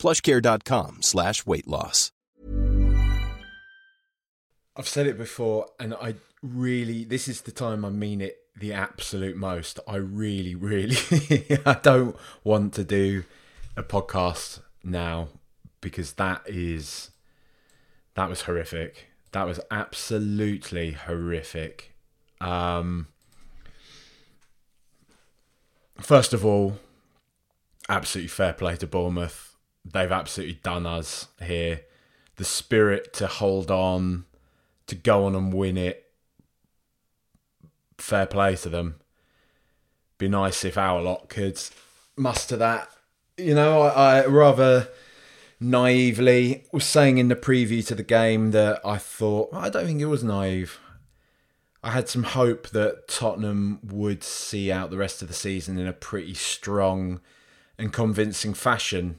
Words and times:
plushcare.com 0.00 1.02
slash 1.02 1.46
weight 1.46 1.68
loss. 1.68 2.10
I've 4.76 4.88
said 4.88 5.06
it 5.06 5.18
before, 5.18 5.66
and 5.78 5.94
I 5.94 6.14
really, 6.42 7.04
this 7.04 7.28
is 7.28 7.42
the 7.42 7.52
time 7.52 7.84
I 7.84 7.90
mean 7.90 8.20
it 8.20 8.38
the 8.56 8.72
absolute 8.72 9.36
most. 9.36 9.78
I 9.86 9.96
really, 9.96 10.54
really, 10.54 10.96
I 11.66 11.74
don't 11.82 12.16
want 12.44 12.74
to 12.74 12.84
do 12.84 13.24
a 13.76 13.82
podcast 13.82 14.60
now 14.82 15.28
because 15.80 16.14
that 16.14 16.42
is, 16.46 17.10
that 18.14 18.28
was 18.28 18.42
horrific. 18.42 19.08
That 19.32 19.44
was 19.44 19.60
absolutely 19.70 20.92
horrific. 20.92 21.94
Um, 22.40 23.08
first 25.98 26.32
of 26.32 26.44
all, 26.44 26.78
absolutely 27.88 28.28
fair 28.28 28.52
play 28.52 28.76
to 28.76 28.86
Bournemouth. 28.86 29.49
They've 29.84 30.12
absolutely 30.12 30.60
done 30.62 30.86
us 30.86 31.28
here. 31.42 31.82
The 32.36 32.44
spirit 32.44 33.12
to 33.14 33.26
hold 33.26 33.70
on, 33.70 34.24
to 34.86 34.94
go 34.94 35.26
on 35.26 35.34
and 35.34 35.52
win 35.52 35.76
it. 35.76 36.10
Fair 37.98 38.26
play 38.26 38.56
to 38.56 38.68
them. 38.68 39.00
Be 40.18 40.28
nice 40.28 40.64
if 40.64 40.76
our 40.76 41.00
lot 41.00 41.28
could 41.28 41.60
muster 42.16 42.56
that. 42.56 42.88
You 43.36 43.54
know, 43.54 43.82
I, 43.82 44.20
I 44.20 44.26
rather 44.26 44.88
naively 45.60 46.64
was 46.72 46.84
saying 46.84 47.18
in 47.18 47.28
the 47.28 47.36
preview 47.36 47.86
to 47.86 47.94
the 47.94 48.02
game 48.02 48.50
that 48.50 48.80
I 48.84 48.96
thought 48.96 49.50
I 49.52 49.68
don't 49.68 49.86
think 49.86 50.00
it 50.00 50.06
was 50.06 50.24
naive. 50.24 50.78
I 51.82 51.92
had 51.92 52.08
some 52.08 52.24
hope 52.24 52.68
that 52.70 53.08
Tottenham 53.08 53.80
would 53.82 54.22
see 54.22 54.70
out 54.70 54.90
the 54.90 54.98
rest 54.98 55.22
of 55.22 55.28
the 55.28 55.34
season 55.34 55.78
in 55.78 55.86
a 55.86 55.94
pretty 55.94 56.34
strong 56.34 57.20
and 57.78 57.92
convincing 57.92 58.52
fashion. 58.52 59.18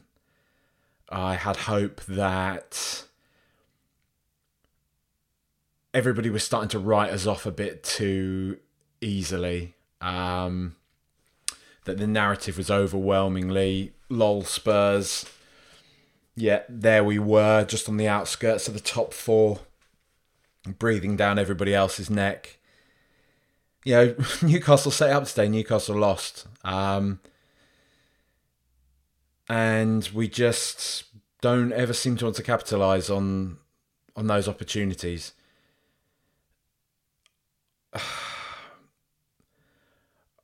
I 1.11 1.35
had 1.35 1.57
hope 1.57 2.01
that 2.05 3.03
everybody 5.93 6.29
was 6.29 6.43
starting 6.43 6.69
to 6.69 6.79
write 6.79 7.11
us 7.11 7.27
off 7.27 7.45
a 7.45 7.51
bit 7.51 7.83
too 7.83 8.57
easily. 9.01 9.75
Um, 9.99 10.75
that 11.85 11.97
the 11.97 12.07
narrative 12.07 12.57
was 12.57 12.71
overwhelmingly 12.71 13.93
lol 14.09 14.43
Spurs. 14.43 15.25
Yet 16.35 16.65
there 16.69 17.03
we 17.03 17.19
were, 17.19 17.65
just 17.65 17.89
on 17.89 17.97
the 17.97 18.07
outskirts 18.07 18.67
of 18.67 18.73
the 18.73 18.79
top 18.79 19.13
four, 19.13 19.59
breathing 20.65 21.17
down 21.17 21.37
everybody 21.37 21.73
else's 21.73 22.09
neck. 22.09 22.57
You 23.83 23.93
know, 23.93 24.15
Newcastle 24.41 24.91
set 24.91 25.11
up 25.11 25.25
today. 25.25 25.49
Newcastle 25.49 25.97
lost. 25.97 26.47
Um, 26.63 27.19
and 29.51 30.07
we 30.13 30.29
just 30.29 31.03
don't 31.41 31.73
ever 31.73 31.91
seem 31.91 32.15
to 32.15 32.23
want 32.23 32.37
to 32.37 32.43
capitalise 32.43 33.09
on 33.09 33.57
on 34.15 34.27
those 34.27 34.47
opportunities. 34.47 35.33
I 37.93 37.99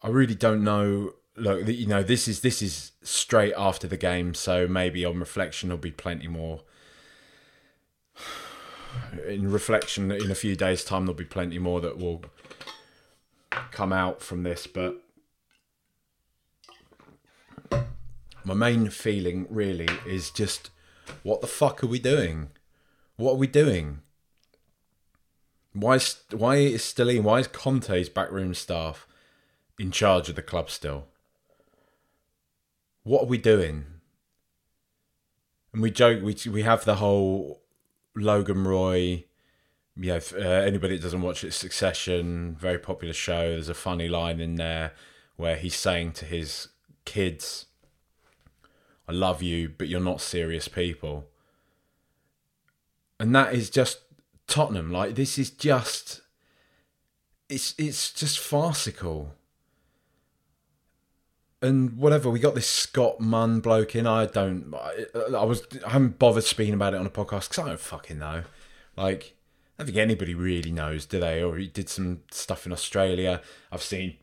really 0.10 0.36
don't 0.36 0.62
know. 0.62 1.14
Look, 1.38 1.70
you 1.70 1.88
know, 1.88 2.04
this 2.04 2.28
is 2.28 2.42
this 2.42 2.62
is 2.62 2.92
straight 3.02 3.54
after 3.58 3.88
the 3.88 3.96
game, 3.96 4.34
so 4.34 4.68
maybe 4.68 5.06
on 5.06 5.20
reflection 5.20 5.70
there'll 5.70 5.80
be 5.80 5.92
plenty 5.92 6.28
more. 6.28 6.64
In 9.26 9.50
reflection, 9.52 10.12
in 10.12 10.32
a 10.32 10.36
few 10.36 10.56
days' 10.56 10.84
time, 10.84 11.06
there'll 11.06 11.14
be 11.14 11.24
plenty 11.24 11.60
more 11.60 11.80
that 11.82 12.00
will 12.00 12.24
come 13.72 13.94
out 13.94 14.24
from 14.24 14.42
this. 14.42 14.66
But 14.66 15.04
my 18.48 18.54
main 18.54 18.90
feeling 18.90 19.46
really 19.50 19.90
is 20.06 20.32
just, 20.32 20.70
what 21.22 21.42
the 21.42 21.48
fuck 21.48 21.84
are 21.84 21.88
we 21.88 22.00
doing? 22.00 22.48
What 23.18 23.34
are 23.34 23.36
we 23.36 23.48
doing? 23.48 24.00
Why 25.74 25.96
is 25.96 26.22
why 26.32 26.56
is 26.56 26.82
Stellini, 26.82 27.22
why 27.22 27.40
is 27.40 27.48
Conte's 27.48 28.08
backroom 28.08 28.54
staff 28.54 29.06
in 29.78 29.92
charge 29.92 30.30
of 30.30 30.36
the 30.36 30.42
club 30.42 30.70
still? 30.70 31.08
What 33.04 33.24
are 33.24 33.28
we 33.28 33.38
doing? 33.38 33.86
And 35.74 35.82
we 35.82 35.92
joke, 35.92 36.24
we 36.24 36.36
we 36.50 36.62
have 36.62 36.86
the 36.86 36.96
whole 36.96 37.62
Logan 38.16 38.64
Roy. 38.64 39.26
Yeah, 40.00 40.16
if, 40.16 40.34
uh, 40.34 40.38
anybody 40.38 40.96
that 40.96 41.04
doesn't 41.04 41.22
watch 41.22 41.44
it, 41.44 41.54
Succession, 41.54 42.56
very 42.58 42.80
popular 42.80 43.14
show. 43.14 43.50
There's 43.50 43.68
a 43.68 43.74
funny 43.74 44.08
line 44.08 44.40
in 44.40 44.56
there 44.56 44.94
where 45.36 45.58
he's 45.58 45.76
saying 45.76 46.14
to 46.14 46.26
his 46.26 46.70
kids, 47.04 47.67
"I 49.08 49.14
love 49.14 49.42
you, 49.42 49.70
but 49.70 49.88
you're 49.88 50.00
not 50.00 50.22
serious 50.22 50.68
people." 50.68 51.28
And 53.20 53.36
that 53.36 53.54
is 53.54 53.70
just 53.70 54.00
Tottenham. 54.48 54.92
Like 54.92 55.16
this 55.16 55.38
is 55.38 55.50
just, 55.50 56.22
it's 57.50 57.74
it's 57.78 58.12
just 58.12 58.40
farcical 58.40 59.34
and 61.62 61.98
whatever 61.98 62.30
we 62.30 62.40
got 62.40 62.56
this 62.56 62.70
Scott 62.70 63.20
Munn 63.20 63.60
bloke 63.60 63.96
in. 63.96 64.06
I 64.06 64.26
don't. 64.26 64.74
I, 64.74 65.06
I 65.36 65.44
was. 65.44 65.64
I 65.86 65.92
haven't 65.92 66.20
bothered 66.20 66.44
speaking 66.44 66.74
about 66.74 66.94
it 66.94 67.00
on 67.00 67.06
a 67.06 67.12
podcast 67.12 67.50
because 67.50 67.60
I 67.60 67.68
don't 67.68 67.80
fucking 67.80 68.20
know. 68.20 68.44
Like, 68.96 69.36
I 69.78 69.84
don't 69.84 69.88
think 69.88 69.98
anybody 69.98 70.34
really 70.34 70.72
knows, 70.72 71.06
do 71.06 71.20
they? 71.20 71.42
Or 71.42 71.58
he 71.58 71.68
did 71.68 71.90
some 71.90 72.22
stuff 72.32 72.66
in 72.66 72.72
Australia. 72.72 73.42
I've 73.72 73.82
seen 73.82 74.18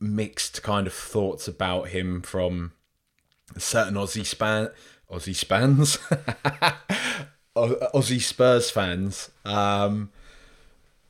mixed 0.00 0.62
kind 0.62 0.86
of 0.86 0.92
thoughts 0.92 1.48
about 1.48 1.88
him 1.88 2.22
from 2.22 2.72
certain 3.56 3.94
Aussie 3.94 4.26
span, 4.26 4.70
Aussie 5.10 5.34
spans, 5.34 5.96
Aussie 7.56 8.20
Spurs 8.20 8.70
fans 8.70 9.30
um, 9.44 10.10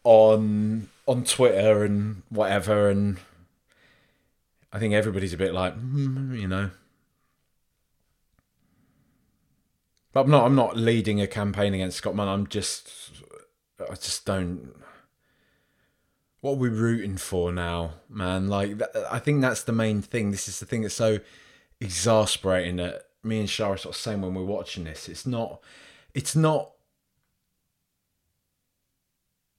on 0.05 0.89
on 1.07 1.25
Twitter 1.25 1.85
and 1.85 2.23
whatever 2.29 2.91
and 2.91 3.19
I 4.73 4.79
think 4.79 4.95
everybody's 4.95 5.33
a 5.33 5.39
bit 5.39 5.55
like, 5.55 5.79
mm, 5.79 6.39
you 6.39 6.47
know. 6.47 6.71
But 10.13 10.21
I'm 10.23 10.31
not. 10.31 10.45
I'm 10.45 10.55
not 10.55 10.77
leading 10.77 11.21
a 11.21 11.27
campaign 11.27 11.75
against 11.75 11.99
Scott 11.99 12.15
Munn. 12.15 12.29
I'm 12.29 12.47
just. 12.47 12.91
I 13.81 13.95
just 13.95 14.27
don't. 14.27 14.75
What 16.41 16.53
are 16.53 16.57
we 16.57 16.69
rooting 16.69 17.17
for 17.17 17.53
now, 17.53 17.95
man? 18.09 18.49
Like, 18.49 18.81
I 19.11 19.19
think 19.19 19.41
that's 19.41 19.65
the 19.65 19.73
main 19.73 20.03
thing. 20.03 20.31
This 20.31 20.49
is 20.49 20.61
the 20.61 20.67
thing 20.67 20.83
that's 20.83 20.95
so 20.95 21.19
exasperating 21.81 22.77
that 22.77 23.05
me 23.23 23.41
and 23.41 23.51
Shah 23.51 23.71
are 23.71 23.77
sort 23.77 23.95
of 23.95 24.01
saying 24.01 24.21
when 24.23 24.35
we're 24.35 24.45
watching 24.45 24.85
this. 24.85 25.09
It's 25.09 25.27
not. 25.27 25.61
It's 26.15 26.35
not 26.35 26.73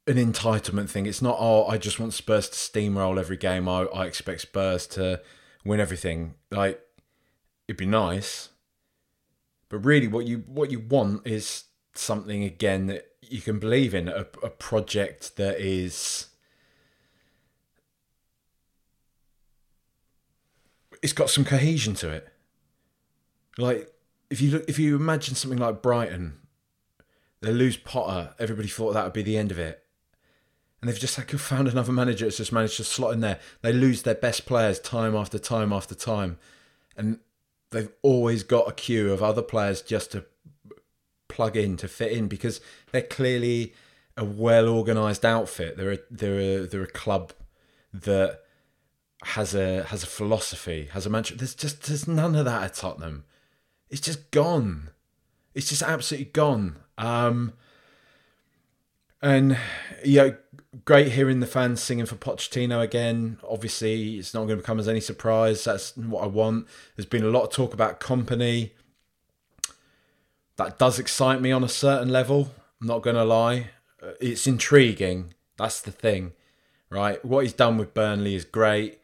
an 0.08 0.18
entitlement 0.18 0.90
thing. 0.90 1.06
It's 1.06 1.22
not, 1.22 1.38
oh, 1.40 1.68
I 1.68 1.78
just 1.78 2.00
want 2.00 2.14
Spurs 2.14 2.50
to 2.50 2.56
steamroll 2.56 3.20
every 3.20 3.38
game. 3.38 3.70
I, 3.70 3.84
I 3.84 4.08
expect 4.08 4.42
Spurs 4.42 4.88
to 4.88 5.22
win 5.64 5.80
everything. 5.80 6.34
Like, 6.50 6.82
it'd 7.68 7.78
be 7.78 7.86
nice. 7.86 8.50
But 9.70 9.86
really, 9.86 10.08
what 10.08 10.26
you 10.26 10.44
what 10.48 10.72
you 10.72 10.80
want 10.80 11.28
is 11.28 11.66
something 11.94 12.44
again 12.44 12.88
that 12.88 13.06
you 13.22 13.40
can 13.42 13.60
believe 13.60 13.94
in. 13.94 14.08
A, 14.08 14.26
a 14.42 14.50
project 14.50 15.38
that 15.38 15.60
is. 15.60 16.29
It's 21.02 21.14
got 21.14 21.30
some 21.30 21.46
cohesion 21.46 21.94
to 21.96 22.10
it. 22.10 22.28
Like 23.58 23.94
if 24.30 24.42
you 24.42 24.52
look, 24.52 24.66
if 24.68 24.80
you 24.80 24.96
imagine 24.96 25.36
something 25.36 25.60
like 25.60 25.82
Brighton, 25.82 26.38
they 27.42 27.52
lose 27.52 27.78
Potter. 27.78 28.34
Everybody 28.40 28.68
thought 28.68 28.94
that 28.94 29.04
would 29.04 29.14
be 29.14 29.24
the 29.24 29.38
end 29.38 29.52
of 29.52 29.60
it 29.60 29.84
and 30.82 30.90
they've 30.90 31.00
just 31.00 31.18
like 31.18 31.30
found 31.32 31.68
another 31.68 31.92
manager 31.92 32.26
that's 32.26 32.38
just 32.38 32.52
managed 32.52 32.78
to 32.78 32.84
slot 32.84 33.14
in 33.14 33.20
there. 33.20 33.40
They 33.62 33.74
lose 33.74 34.04
their 34.04 34.16
best 34.16 34.46
players 34.46 34.80
time 34.80 35.16
after 35.16 35.38
time 35.38 35.74
after 35.74 35.94
time, 35.94 36.38
and 36.96 37.20
they've 37.72 37.92
always 38.02 38.44
got 38.44 38.70
a 38.70 38.72
queue 38.72 39.12
of 39.12 39.22
other 39.22 39.42
players 39.42 39.82
just 39.82 40.12
to 40.14 40.26
plug 41.28 41.56
in 41.58 41.78
to 41.78 41.88
fit 41.88 42.12
in 42.12 42.28
because 42.28 42.62
they're 42.92 43.02
clearly 43.02 43.74
a 44.16 44.24
well 44.24 44.70
organised 44.70 45.26
outfit. 45.26 45.76
They're 45.76 45.94
a, 45.94 46.00
they're 46.10 46.40
a, 46.40 46.66
they're 46.66 46.84
a 46.84 46.88
club 46.88 47.34
that 47.94 48.42
has 49.24 49.54
a 49.54 49.84
has 49.86 50.04
a 50.04 50.08
philosophy, 50.08 50.90
has 50.94 51.06
a 51.06 51.10
mantra. 51.10 51.38
There's 51.38 51.56
just 51.56 51.84
there's 51.84 52.08
none 52.08 52.36
of 52.36 52.46
that 52.46 52.64
at 52.64 52.74
Tottenham. 52.76 53.26
It's 53.90 54.02
just 54.02 54.32
gone. 54.32 54.90
It's 55.54 55.70
just 55.70 55.82
absolutely 55.82 56.32
gone. 56.32 56.78
Um, 56.98 57.54
and 59.22 59.58
yeah, 60.06 60.32
great 60.86 61.12
hearing 61.12 61.40
the 61.40 61.48
fans 61.48 61.82
singing 61.82 62.06
for 62.06 62.16
Pochettino 62.16 62.82
again. 62.82 63.40
Obviously, 63.48 64.18
it's 64.18 64.34
not 64.34 64.42
going 64.42 64.58
to 64.58 64.58
become 64.58 64.80
as 64.80 64.88
any 64.88 65.02
surprise. 65.02 65.64
That's 65.64 65.96
what 65.98 66.24
I 66.24 66.28
want. 66.28 66.68
There's 66.96 67.06
been 67.06 67.24
a 67.24 67.30
lot 67.30 67.44
of 67.44 67.52
talk 67.52 67.74
about 67.74 68.00
Kompany. 68.00 68.72
That 70.56 70.78
does 70.78 71.00
excite 71.00 71.42
me 71.42 71.52
on 71.52 71.64
a 71.64 71.70
certain 71.70 72.10
level. 72.10 72.52
I'm 72.80 72.88
not 72.88 73.02
going 73.02 73.16
to 73.16 73.24
lie. 73.24 73.72
It's 74.22 74.48
intriguing. 74.48 75.34
That's 75.58 75.82
the 75.82 75.92
thing, 75.92 76.34
right? 76.90 77.24
What 77.26 77.44
he's 77.44 77.54
done 77.54 77.78
with 77.78 77.94
Burnley 77.94 78.36
is 78.36 78.46
great. 78.46 78.99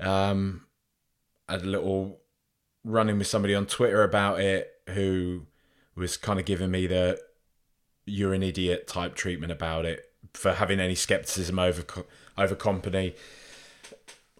Um, 0.00 0.66
I 1.48 1.52
had 1.52 1.62
a 1.62 1.66
little 1.66 2.20
running 2.84 3.18
with 3.18 3.26
somebody 3.26 3.54
on 3.54 3.66
Twitter 3.66 4.02
about 4.02 4.40
it 4.40 4.70
who 4.90 5.46
was 5.94 6.16
kind 6.16 6.38
of 6.38 6.46
giving 6.46 6.70
me 6.70 6.86
the 6.86 7.20
you're 8.06 8.32
an 8.32 8.42
idiot 8.42 8.86
type 8.86 9.14
treatment 9.14 9.52
about 9.52 9.84
it 9.84 10.04
for 10.32 10.54
having 10.54 10.80
any 10.80 10.94
skepticism 10.94 11.58
over 11.58 11.84
over 12.36 12.54
Kompany. 12.54 13.14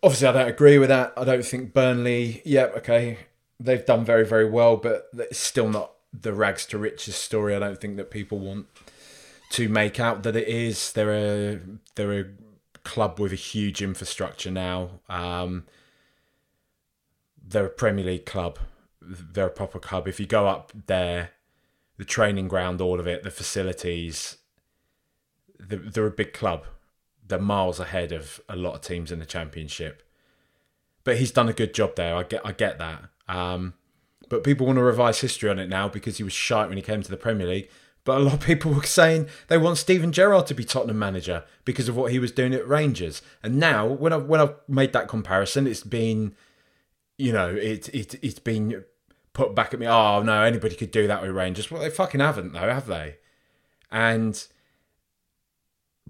Obviously, 0.02 0.28
I 0.28 0.32
don't 0.32 0.48
agree 0.48 0.78
with 0.78 0.88
that. 0.88 1.12
I 1.16 1.24
don't 1.24 1.44
think 1.44 1.74
Burnley. 1.74 2.42
Yep, 2.44 2.70
yeah, 2.72 2.78
okay, 2.78 3.18
they've 3.58 3.84
done 3.84 4.04
very 4.04 4.24
very 4.24 4.48
well, 4.48 4.76
but 4.76 5.08
it's 5.14 5.38
still 5.38 5.68
not 5.68 5.92
the 6.12 6.32
rags 6.32 6.64
to 6.66 6.78
riches 6.78 7.16
story. 7.16 7.54
I 7.54 7.58
don't 7.58 7.80
think 7.80 7.96
that 7.96 8.10
people 8.10 8.38
want 8.38 8.66
to 9.50 9.68
make 9.68 10.00
out 10.00 10.22
that 10.22 10.36
it 10.36 10.48
is. 10.48 10.92
They're 10.92 11.54
a 11.54 11.60
they're 11.94 12.20
a 12.20 12.24
club 12.88 13.20
with 13.20 13.32
a 13.32 13.36
huge 13.36 13.82
infrastructure 13.82 14.50
now. 14.50 15.00
Um, 15.10 15.66
they're 17.46 17.66
a 17.66 17.70
Premier 17.70 18.06
League 18.06 18.24
club. 18.24 18.58
They're 19.02 19.46
a 19.46 19.50
proper 19.50 19.78
club. 19.78 20.08
If 20.08 20.18
you 20.18 20.26
go 20.26 20.46
up 20.46 20.72
there, 20.86 21.32
the 21.98 22.06
training 22.06 22.48
ground, 22.48 22.80
all 22.80 22.98
of 22.98 23.06
it, 23.06 23.22
the 23.22 23.30
facilities, 23.30 24.38
they're, 25.58 25.78
they're 25.78 26.06
a 26.06 26.10
big 26.10 26.32
club. 26.32 26.64
They're 27.26 27.38
miles 27.38 27.78
ahead 27.78 28.10
of 28.10 28.40
a 28.48 28.56
lot 28.56 28.74
of 28.74 28.80
teams 28.80 29.12
in 29.12 29.18
the 29.18 29.26
Championship. 29.26 30.02
But 31.04 31.18
he's 31.18 31.30
done 31.30 31.48
a 31.48 31.52
good 31.52 31.74
job 31.74 31.94
there. 31.94 32.16
I 32.16 32.22
get, 32.22 32.40
I 32.44 32.52
get 32.52 32.78
that. 32.78 33.04
Um, 33.28 33.74
but 34.30 34.44
people 34.44 34.66
want 34.66 34.78
to 34.78 34.82
revise 34.82 35.20
history 35.20 35.50
on 35.50 35.58
it 35.58 35.68
now 35.68 35.88
because 35.88 36.16
he 36.16 36.24
was 36.24 36.32
shite 36.32 36.68
when 36.68 36.78
he 36.78 36.82
came 36.82 37.02
to 37.02 37.10
the 37.10 37.16
Premier 37.18 37.46
League. 37.46 37.68
But 38.08 38.22
a 38.22 38.24
lot 38.24 38.32
of 38.32 38.40
people 38.40 38.72
were 38.72 38.84
saying 38.84 39.28
they 39.48 39.58
want 39.58 39.76
Steven 39.76 40.12
Gerrard 40.12 40.46
to 40.46 40.54
be 40.54 40.64
Tottenham 40.64 40.98
manager 40.98 41.44
because 41.66 41.90
of 41.90 41.96
what 41.96 42.10
he 42.10 42.18
was 42.18 42.32
doing 42.32 42.54
at 42.54 42.66
Rangers. 42.66 43.20
And 43.42 43.56
now, 43.60 43.86
when 43.86 44.14
I've 44.14 44.24
when 44.24 44.40
I've 44.40 44.54
made 44.66 44.94
that 44.94 45.08
comparison, 45.08 45.66
it's 45.66 45.82
been, 45.82 46.34
you 47.18 47.34
know, 47.34 47.50
it 47.54 47.90
it 47.94 48.14
it's 48.24 48.38
been 48.38 48.82
put 49.34 49.54
back 49.54 49.74
at 49.74 49.80
me. 49.80 49.86
Oh 49.86 50.22
no, 50.22 50.42
anybody 50.42 50.74
could 50.74 50.90
do 50.90 51.06
that 51.06 51.20
with 51.20 51.32
Rangers. 51.32 51.70
Well, 51.70 51.82
they 51.82 51.90
fucking 51.90 52.20
haven't 52.20 52.54
though, 52.54 52.60
have 52.60 52.86
they? 52.86 53.16
And 53.90 54.42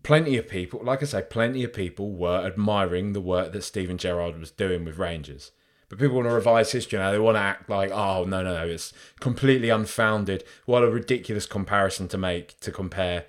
plenty 0.04 0.36
of 0.36 0.46
people, 0.46 0.80
like 0.84 1.02
I 1.02 1.06
say, 1.06 1.22
plenty 1.22 1.64
of 1.64 1.72
people 1.72 2.12
were 2.12 2.46
admiring 2.46 3.12
the 3.12 3.20
work 3.20 3.52
that 3.54 3.64
Steven 3.64 3.98
Gerrard 3.98 4.38
was 4.38 4.52
doing 4.52 4.84
with 4.84 4.98
Rangers. 4.98 5.50
But 5.88 5.98
people 5.98 6.16
want 6.16 6.28
to 6.28 6.34
revise 6.34 6.70
history 6.70 6.98
now. 6.98 7.10
They 7.10 7.18
want 7.18 7.36
to 7.36 7.40
act 7.40 7.70
like, 7.70 7.90
oh, 7.90 8.24
no, 8.24 8.42
no, 8.42 8.54
no, 8.54 8.66
it's 8.66 8.92
completely 9.20 9.70
unfounded. 9.70 10.44
What 10.66 10.84
a 10.84 10.90
ridiculous 10.90 11.46
comparison 11.46 12.08
to 12.08 12.18
make 12.18 12.60
to 12.60 12.70
compare, 12.70 13.24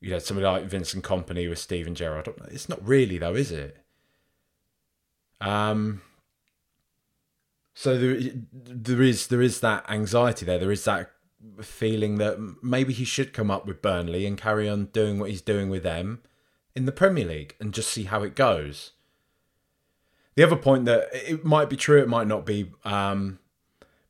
you 0.00 0.10
know, 0.10 0.18
somebody 0.18 0.46
like 0.46 0.64
Vincent 0.64 1.04
Kompany 1.04 1.48
with 1.48 1.58
Steven 1.58 1.94
Gerrard. 1.94 2.28
It's 2.48 2.68
not 2.68 2.86
really, 2.86 3.18
though, 3.18 3.34
is 3.34 3.52
it? 3.52 3.76
Um, 5.42 6.00
so 7.74 7.98
there, 7.98 8.18
there 8.52 9.02
is 9.02 9.26
there 9.26 9.42
is 9.42 9.60
that 9.60 9.84
anxiety 9.90 10.46
there. 10.46 10.58
There 10.58 10.72
is 10.72 10.84
that 10.84 11.10
feeling 11.60 12.18
that 12.18 12.38
maybe 12.62 12.92
he 12.92 13.04
should 13.04 13.32
come 13.32 13.50
up 13.50 13.66
with 13.66 13.82
Burnley 13.82 14.26
and 14.26 14.38
carry 14.38 14.68
on 14.68 14.86
doing 14.86 15.18
what 15.18 15.30
he's 15.30 15.42
doing 15.42 15.68
with 15.68 15.82
them 15.82 16.22
in 16.74 16.86
the 16.86 16.92
Premier 16.92 17.26
League 17.26 17.56
and 17.60 17.74
just 17.74 17.90
see 17.90 18.04
how 18.04 18.22
it 18.22 18.36
goes. 18.36 18.92
The 20.34 20.42
other 20.42 20.56
point 20.56 20.86
that 20.86 21.08
it 21.12 21.44
might 21.44 21.68
be 21.68 21.76
true, 21.76 22.00
it 22.00 22.08
might 22.08 22.26
not 22.26 22.46
be, 22.46 22.72
um, 22.84 23.38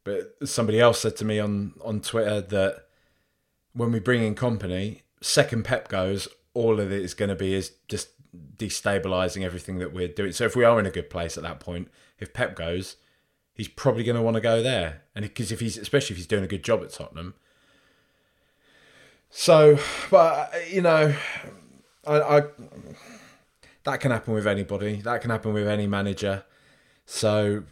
but 0.04 0.36
somebody 0.44 0.80
else 0.80 1.00
said 1.00 1.16
to 1.16 1.24
me 1.24 1.38
on 1.38 1.74
on 1.84 2.00
Twitter 2.00 2.40
that 2.40 2.86
when 3.72 3.90
we 3.92 3.98
bring 3.98 4.22
in 4.22 4.34
Kompany, 4.34 5.02
second 5.20 5.64
Pep 5.64 5.88
goes, 5.88 6.28
all 6.54 6.80
of 6.80 6.92
it 6.92 7.02
is 7.02 7.14
going 7.14 7.28
to 7.28 7.34
be 7.34 7.54
is 7.54 7.72
just 7.88 8.08
destabilizing 8.56 9.44
everything 9.44 9.78
that 9.78 9.92
we're 9.92 10.08
doing. 10.08 10.32
So 10.32 10.44
if 10.44 10.56
we 10.56 10.64
are 10.64 10.78
in 10.78 10.86
a 10.86 10.90
good 10.90 11.10
place 11.10 11.36
at 11.36 11.42
that 11.42 11.60
point, 11.60 11.88
if 12.18 12.32
Pep 12.32 12.54
goes, 12.54 12.96
he's 13.54 13.68
probably 13.68 14.04
going 14.04 14.16
to 14.16 14.22
want 14.22 14.34
to 14.36 14.40
go 14.40 14.62
there, 14.62 15.02
and 15.14 15.22
because 15.24 15.52
if 15.52 15.60
he's 15.60 15.76
especially 15.76 16.14
if 16.14 16.18
he's 16.18 16.26
doing 16.26 16.44
a 16.44 16.48
good 16.48 16.64
job 16.64 16.82
at 16.82 16.92
Tottenham. 16.92 17.34
So, 19.30 19.78
but 20.10 20.52
you 20.70 20.82
know, 20.82 21.14
I, 22.06 22.20
I 22.20 22.42
that 23.84 24.00
can 24.00 24.10
happen 24.10 24.34
with 24.34 24.46
anybody. 24.46 24.96
That 25.02 25.20
can 25.20 25.30
happen 25.30 25.52
with 25.52 25.66
any 25.66 25.86
manager. 25.86 26.44
So 27.04 27.64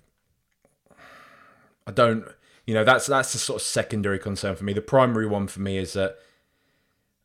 I 1.87 1.93
don't, 1.93 2.25
you 2.67 2.75
know, 2.75 2.85
that's 2.85 3.07
that's 3.07 3.33
the 3.33 3.39
sort 3.39 3.61
of 3.61 3.67
secondary 3.67 4.19
concern 4.19 4.57
for 4.57 4.65
me. 4.65 4.73
The 4.73 4.81
primary 4.81 5.27
one 5.27 5.47
for 5.47 5.61
me 5.61 5.79
is 5.79 5.93
that 5.95 6.17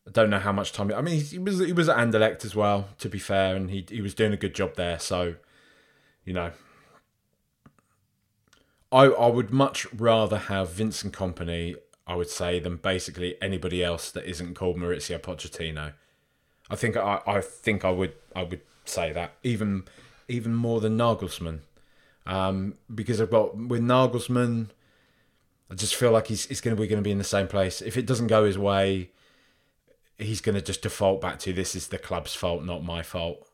I 0.06 0.10
don't 0.12 0.30
know 0.30 0.38
how 0.38 0.52
much 0.52 0.72
time. 0.72 0.92
I 0.92 1.00
mean, 1.00 1.20
he 1.20 1.38
was 1.38 1.58
he 1.58 1.72
was 1.72 1.88
at 1.88 1.96
Anderlecht 1.96 2.44
as 2.44 2.54
well, 2.54 2.88
to 2.98 3.08
be 3.08 3.18
fair, 3.18 3.56
and 3.56 3.70
he 3.70 3.84
he 3.88 4.00
was 4.00 4.14
doing 4.14 4.32
a 4.32 4.36
good 4.36 4.54
job 4.54 4.76
there. 4.76 4.98
So, 4.98 5.34
you 6.24 6.32
know, 6.32 6.52
I 8.92 9.04
I 9.06 9.26
would 9.26 9.50
much 9.50 9.92
rather 9.92 10.38
have 10.38 10.70
Vincent 10.70 11.12
Kompany, 11.12 11.74
I 12.06 12.14
would 12.14 12.30
say, 12.30 12.60
than 12.60 12.76
basically 12.76 13.36
anybody 13.42 13.82
else 13.82 14.12
that 14.12 14.24
isn't 14.24 14.54
called 14.54 14.76
Mauricio 14.76 15.18
Pochettino. 15.18 15.94
I 16.70 16.76
think 16.76 16.96
I 16.96 17.20
I 17.26 17.40
think 17.40 17.84
I 17.84 17.90
would 17.90 18.14
I 18.34 18.44
would 18.44 18.60
say 18.88 19.12
that 19.12 19.32
even 19.42 19.84
even 20.28 20.54
more 20.54 20.80
than 20.80 20.96
Nagelsmann, 20.98 21.60
um, 22.26 22.74
because 22.92 23.20
I've 23.20 23.30
got 23.30 23.56
with 23.56 23.82
Nagelsmann, 23.82 24.68
I 25.70 25.74
just 25.74 25.94
feel 25.94 26.12
like 26.12 26.28
he's 26.28 26.46
he's 26.46 26.60
going 26.60 26.76
to 26.76 26.80
be 26.80 26.88
going 26.88 27.02
to 27.02 27.06
be 27.06 27.12
in 27.12 27.18
the 27.18 27.24
same 27.24 27.48
place. 27.48 27.82
If 27.82 27.96
it 27.96 28.06
doesn't 28.06 28.28
go 28.28 28.44
his 28.44 28.58
way, 28.58 29.10
he's 30.18 30.40
going 30.40 30.54
to 30.54 30.62
just 30.62 30.82
default 30.82 31.20
back 31.20 31.38
to 31.40 31.52
this 31.52 31.74
is 31.74 31.88
the 31.88 31.98
club's 31.98 32.34
fault, 32.34 32.64
not 32.64 32.84
my 32.84 33.02
fault. 33.02 33.48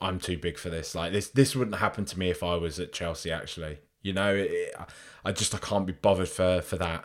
I'm 0.00 0.18
too 0.18 0.36
big 0.36 0.58
for 0.58 0.70
this. 0.70 0.94
Like 0.94 1.12
this, 1.12 1.28
this 1.28 1.54
wouldn't 1.54 1.78
happen 1.78 2.04
to 2.06 2.18
me 2.18 2.30
if 2.30 2.42
I 2.42 2.56
was 2.56 2.78
at 2.80 2.92
Chelsea. 2.92 3.30
Actually, 3.30 3.78
you 4.02 4.12
know, 4.12 4.34
it, 4.34 4.74
I 5.24 5.32
just 5.32 5.54
I 5.54 5.58
can't 5.58 5.86
be 5.86 5.92
bothered 5.92 6.28
for 6.28 6.60
for 6.60 6.76
that. 6.76 7.04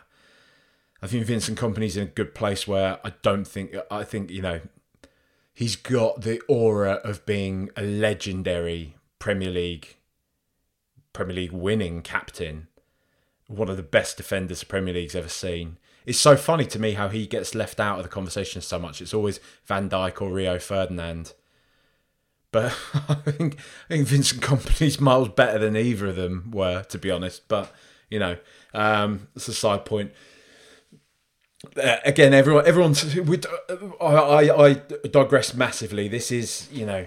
I 1.01 1.07
think 1.07 1.25
Vincent 1.25 1.57
Kompany's 1.57 1.95
in 1.95 2.03
a 2.03 2.11
good 2.11 2.35
place 2.35 2.67
where 2.67 2.99
I 3.05 3.13
don't 3.21 3.45
think 3.47 3.75
I 3.89 4.03
think 4.03 4.31
you 4.31 4.41
know 4.41 4.59
he's 5.53 5.75
got 5.75 6.21
the 6.21 6.41
aura 6.47 6.93
of 7.03 7.25
being 7.25 7.69
a 7.75 7.81
legendary 7.81 8.95
Premier 9.19 9.49
League 9.51 9.97
Premier 11.11 11.35
League 11.35 11.51
winning 11.51 12.01
captain, 12.01 12.67
one 13.47 13.69
of 13.69 13.77
the 13.77 13.83
best 13.83 14.15
defenders 14.17 14.61
the 14.61 14.65
Premier 14.65 14.93
League's 14.93 15.15
ever 15.15 15.27
seen. 15.27 15.77
It's 16.05 16.19
so 16.19 16.35
funny 16.37 16.65
to 16.67 16.79
me 16.79 16.93
how 16.93 17.09
he 17.09 17.27
gets 17.27 17.53
left 17.53 17.79
out 17.79 17.97
of 17.97 18.03
the 18.03 18.09
conversation 18.09 18.61
so 18.61 18.79
much. 18.79 19.01
It's 19.01 19.13
always 19.13 19.39
Van 19.65 19.89
Dijk 19.89 20.21
or 20.21 20.31
Rio 20.31 20.59
Ferdinand. 20.59 21.33
But 22.51 22.75
I 23.09 23.15
think 23.15 23.57
I 23.85 23.93
think 23.95 24.07
Vincent 24.07 24.41
Kompany's 24.41 24.99
miles 25.01 25.29
better 25.29 25.59
than 25.59 25.75
either 25.75 26.07
of 26.07 26.15
them 26.15 26.51
were, 26.51 26.83
to 26.83 26.97
be 26.97 27.11
honest. 27.11 27.47
But 27.47 27.71
you 28.09 28.19
know, 28.19 28.37
um, 28.73 29.27
it's 29.35 29.47
a 29.47 29.53
side 29.53 29.85
point 29.85 30.11
uh, 31.77 31.97
again, 32.05 32.33
everyone, 32.33 32.65
everyone's. 32.65 33.15
We, 33.15 33.39
I, 33.99 34.05
I, 34.05 34.67
I 34.67 34.73
digress 35.11 35.53
massively. 35.53 36.07
This 36.07 36.31
is, 36.31 36.69
you 36.71 36.85
know, 36.85 37.05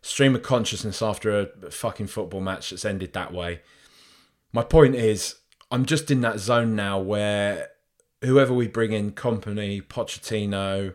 stream 0.00 0.34
of 0.34 0.42
consciousness 0.42 1.02
after 1.02 1.40
a 1.40 1.70
fucking 1.70 2.06
football 2.06 2.40
match 2.40 2.70
that's 2.70 2.84
ended 2.84 3.12
that 3.12 3.32
way. 3.32 3.60
My 4.52 4.62
point 4.62 4.94
is, 4.94 5.36
I'm 5.70 5.84
just 5.84 6.10
in 6.10 6.22
that 6.22 6.38
zone 6.38 6.74
now 6.74 6.98
where 6.98 7.68
whoever 8.22 8.54
we 8.54 8.68
bring 8.68 8.92
in, 8.92 9.12
Kompany, 9.12 9.82
Pochettino, 9.82 10.94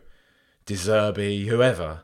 De 0.65 0.74
Zerbi, 0.74 1.45
whoever, 1.45 2.03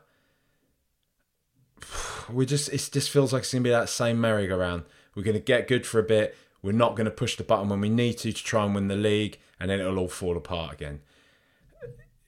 we 2.30 2.46
just 2.46 2.68
it 2.68 2.88
just 2.92 3.10
feels 3.10 3.32
like 3.32 3.40
it's 3.40 3.52
gonna 3.52 3.62
be 3.62 3.70
that 3.70 3.88
same 3.88 4.20
merry-go-round. 4.20 4.84
We're 5.14 5.24
gonna 5.24 5.40
get 5.40 5.66
good 5.66 5.84
for 5.84 5.98
a 5.98 6.04
bit. 6.04 6.36
We're 6.62 6.72
not 6.72 6.94
gonna 6.94 7.10
push 7.10 7.36
the 7.36 7.44
button 7.44 7.68
when 7.68 7.80
we 7.80 7.88
need 7.88 8.18
to 8.18 8.32
to 8.32 8.44
try 8.44 8.64
and 8.64 8.74
win 8.74 8.86
the 8.86 8.96
league 8.96 9.38
and 9.60 9.70
then 9.70 9.80
it'll 9.80 9.98
all 9.98 10.08
fall 10.08 10.36
apart 10.36 10.74
again. 10.74 11.00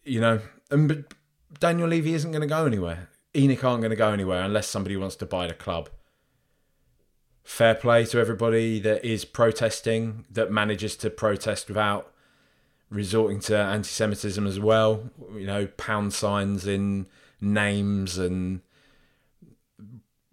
You 0.04 0.20
know, 0.20 0.40
and 0.70 1.04
Daniel 1.58 1.88
Levy 1.88 2.14
isn't 2.14 2.30
going 2.30 2.42
to 2.42 2.46
go 2.46 2.66
anywhere. 2.66 3.08
ENIC 3.34 3.62
aren't 3.62 3.82
going 3.82 3.90
to 3.90 3.96
go 3.96 4.12
anywhere 4.12 4.42
unless 4.42 4.68
somebody 4.68 4.96
wants 4.96 5.16
to 5.16 5.26
buy 5.26 5.46
the 5.46 5.54
club. 5.54 5.90
Fair 7.44 7.74
play 7.74 8.04
to 8.06 8.18
everybody 8.18 8.80
that 8.80 9.04
is 9.04 9.24
protesting, 9.24 10.26
that 10.30 10.50
manages 10.50 10.96
to 10.96 11.10
protest 11.10 11.68
without 11.68 12.12
resorting 12.90 13.40
to 13.40 13.56
anti-Semitism 13.56 14.46
as 14.46 14.58
well. 14.58 15.10
You 15.34 15.46
know, 15.46 15.66
pound 15.66 16.12
signs 16.12 16.66
in 16.66 17.06
names 17.40 18.18
and 18.18 18.60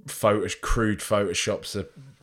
photos, 0.08 0.56
crude 0.56 1.00
photoshops 1.00 1.75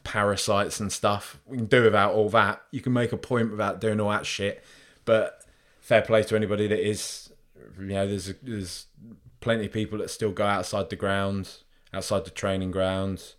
parasites 0.04 0.80
and 0.80 0.92
stuff. 0.92 1.40
We 1.46 1.56
can 1.56 1.66
do 1.66 1.82
without 1.82 2.14
all 2.14 2.28
that. 2.30 2.62
You 2.70 2.80
can 2.80 2.92
make 2.92 3.12
a 3.12 3.16
point 3.16 3.50
without 3.50 3.80
doing 3.80 4.00
all 4.00 4.10
that 4.10 4.26
shit. 4.26 4.62
but 5.04 5.40
fair 5.80 6.00
play 6.00 6.22
to 6.22 6.36
anybody 6.36 6.66
that 6.66 6.86
is. 6.86 7.32
You 7.78 7.86
know, 7.86 8.06
there's 8.06 8.32
there's 8.42 8.86
plenty 9.40 9.66
of 9.66 9.72
people 9.72 9.98
that 9.98 10.10
still 10.10 10.32
go 10.32 10.46
outside 10.46 10.90
the 10.90 10.96
ground, 10.96 11.50
outside 11.92 12.24
the 12.24 12.30
training 12.30 12.70
grounds. 12.70 13.34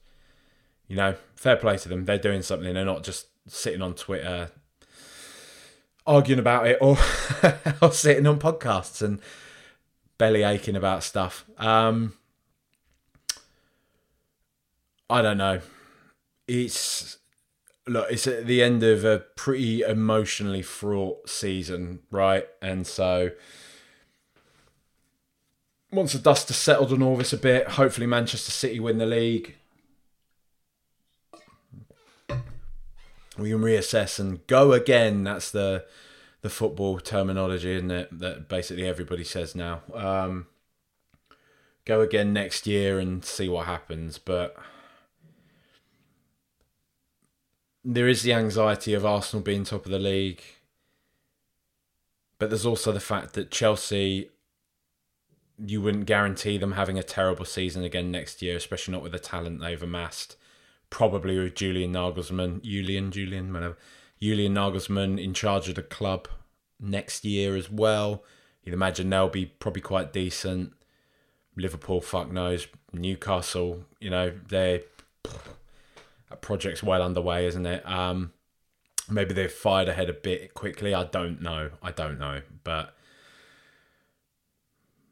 You 0.88 0.96
know, 0.96 1.16
fair 1.36 1.56
play 1.56 1.78
to 1.78 1.90
them. 1.90 2.06
They're 2.06 2.18
doing 2.18 2.42
something. 2.42 2.74
They're 2.74 2.86
not 2.86 3.04
just 3.04 3.28
sitting 3.48 3.82
on 3.82 3.94
Twitter 3.96 4.52
arguing 6.08 6.40
about 6.40 6.68
it 6.68 6.78
or, 6.82 6.98
or 7.82 7.92
sitting 7.92 8.28
on 8.28 8.40
podcasts 8.40 9.02
and 9.02 9.20
belly 10.18 10.44
aching 10.44 10.76
about 10.76 11.04
stuff. 11.04 11.46
Um, 11.58 12.14
I 15.10 15.22
don't 15.22 15.38
know. 15.38 15.62
It's 16.48 17.18
look, 17.88 18.12
it's 18.12 18.28
at 18.28 18.48
the 18.48 18.64
end 18.64 18.84
of 18.84 19.06
a 19.06 19.20
pretty 19.36 19.82
emotionally 19.82 20.62
fraught 20.62 21.30
season, 21.30 22.00
right? 22.12 22.48
And 22.62 22.86
so 22.86 23.32
once 25.92 26.14
the 26.14 26.20
dust 26.20 26.50
has 26.50 26.58
settled 26.58 26.92
on 26.92 27.02
all 27.02 27.18
this 27.18 27.34
a 27.34 27.38
bit, 27.38 27.70
hopefully 27.70 28.08
Manchester 28.08 28.52
City 28.52 28.80
win 28.80 28.98
the 28.98 29.06
league. 29.06 29.56
We 33.38 33.50
can 33.50 33.62
reassess 33.62 34.20
and 34.20 34.46
go 34.48 34.72
again. 34.72 35.24
That's 35.24 35.52
the 35.52 35.86
the 36.42 36.50
football 36.50 37.00
terminology, 37.00 37.74
isn't 37.74 37.92
it? 37.92 38.20
That 38.20 38.48
basically 38.48 38.88
everybody 38.88 39.24
says 39.24 39.56
now. 39.56 39.82
Um, 39.94 40.48
go 41.86 42.02
again 42.02 42.34
next 42.34 42.68
year 42.68 43.00
and 43.00 43.26
see 43.26 43.50
what 43.50 43.66
happens. 43.66 44.18
But 44.20 44.56
there 47.86 48.08
is 48.08 48.24
the 48.24 48.34
anxiety 48.34 48.96
of 48.96 49.06
Arsenal 49.06 49.44
being 49.44 49.64
top 49.64 49.86
of 49.86 49.92
the 49.92 50.00
league. 50.00 50.42
But 52.40 52.50
there's 52.50 52.66
also 52.66 52.92
the 52.92 53.00
fact 53.00 53.34
that 53.34 53.52
Chelsea, 53.52 54.32
you 55.64 55.82
wouldn't 55.82 56.08
guarantee 56.08 56.58
them 56.58 56.74
having 56.74 56.98
a 56.98 57.04
terrible 57.04 57.46
season 57.46 57.84
again 57.84 58.12
next 58.12 58.42
year, 58.42 58.58
especially 58.58 58.92
not 58.92 59.04
with 59.04 59.12
the 59.12 59.20
talent 59.20 59.62
they've 59.62 59.82
amassed. 59.82 60.36
Probably 60.90 61.38
with 61.38 61.56
Julian 61.56 61.94
Nagelsmann, 61.94 62.64
Julian, 62.64 63.12
Julian, 63.12 63.54
whatever. 63.54 63.78
Julian 64.20 64.56
Nagelsmann 64.56 65.24
in 65.24 65.34
charge 65.34 65.70
of 65.70 65.76
the 65.76 65.84
club 65.84 66.28
next 66.80 67.24
year 67.24 67.56
as 67.56 67.70
well. 67.70 68.24
You'd 68.64 68.74
imagine 68.74 69.10
they'll 69.10 69.30
be 69.30 69.46
probably 69.46 69.82
quite 69.82 70.12
decent. 70.12 70.74
Liverpool, 71.56 72.02
fuck 72.02 72.32
knows. 72.32 72.68
Newcastle, 72.92 73.86
you 74.00 74.10
know, 74.10 74.34
they 74.48 74.84
that 75.24 75.55
project's 76.42 76.84
well 76.84 77.02
underway, 77.02 77.46
isn't 77.48 77.66
it? 77.66 77.88
Um, 77.88 78.34
maybe 79.10 79.34
they've 79.34 79.52
fired 79.52 79.90
ahead 79.90 80.10
a 80.10 80.14
bit 80.14 80.54
quickly. 80.54 80.94
I 80.94 81.06
don't 81.06 81.42
know. 81.42 81.72
I 81.82 81.92
don't 81.92 82.20
know, 82.20 82.42
but 82.64 82.96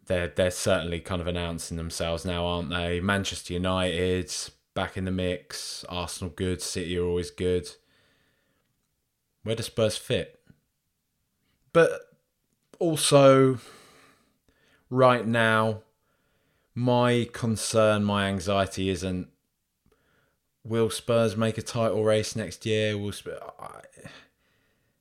they're 0.05 0.27
they're 0.27 0.51
certainly 0.51 0.99
kind 0.99 1.21
of 1.21 1.27
announcing 1.27 1.77
themselves 1.77 2.25
now, 2.25 2.45
aren't 2.45 2.69
they? 2.69 2.99
Manchester 2.99 3.53
United 3.53 4.31
back 4.73 4.97
in 4.97 5.05
the 5.05 5.11
mix. 5.11 5.85
Arsenal 5.89 6.33
good. 6.35 6.61
City 6.61 6.97
are 6.97 7.05
always 7.05 7.31
good. 7.31 7.69
Where 9.43 9.55
does 9.55 9.65
Spurs 9.67 9.97
fit? 9.97 10.39
But 11.73 11.91
also, 12.79 13.57
right 14.89 15.25
now, 15.25 15.81
my 16.75 17.27
concern, 17.33 18.03
my 18.03 18.27
anxiety 18.27 18.89
isn't 18.89 19.27
will 20.63 20.89
Spurs 20.89 21.35
make 21.35 21.57
a 21.57 21.61
title 21.61 22.03
race 22.03 22.35
next 22.35 22.65
year? 22.65 22.97
Will 22.97 23.13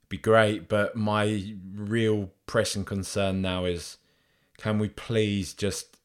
be 0.09 0.19
great, 0.19 0.69
but 0.69 0.95
my 0.97 1.54
real 1.75 2.31
pressing 2.47 2.85
concern 2.85 3.40
now 3.40 3.64
is 3.64 3.97
can 4.59 4.78
we 4.78 4.88
please 4.88 5.54
just 5.54 5.97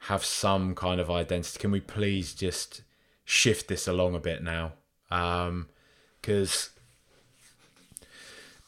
have 0.00 0.24
some 0.24 0.74
kind 0.74 1.00
of 1.00 1.10
identity? 1.10 1.58
Can 1.58 1.70
we 1.70 1.80
please 1.80 2.34
just 2.34 2.82
shift 3.24 3.68
this 3.68 3.86
along 3.86 4.14
a 4.14 4.18
bit 4.18 4.42
now? 4.42 4.72
Because 5.08 6.70
um, 6.70 6.82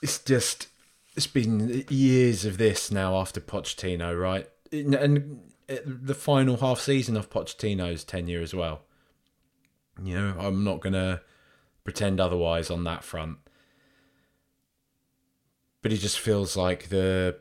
it's 0.03 0.19
just 0.19 0.69
it's 1.17 1.27
been 1.27 1.85
years 1.89 2.45
of 2.45 2.59
this 2.59 2.91
now 2.91 3.17
after 3.17 3.41
Pochettino, 3.41 4.19
right? 4.21 4.49
And 4.71 5.41
the 5.85 6.15
final 6.15 6.59
half 6.59 6.81
season 6.81 7.17
of 7.17 7.31
Pochettino's 7.31 8.05
tenure 8.05 8.43
as 8.43 8.55
well. 8.55 8.83
You 10.03 10.15
know, 10.15 10.35
I'm 10.39 10.65
not 10.65 10.81
going 10.81 10.95
to 10.95 11.21
pretend 11.85 12.21
otherwise 12.21 12.71
on 12.71 12.85
that 12.85 13.05
front. 13.05 13.39
But 15.83 15.93
it 15.93 15.99
just 15.99 16.19
feels 16.19 16.57
like 16.57 16.89
the 16.89 17.39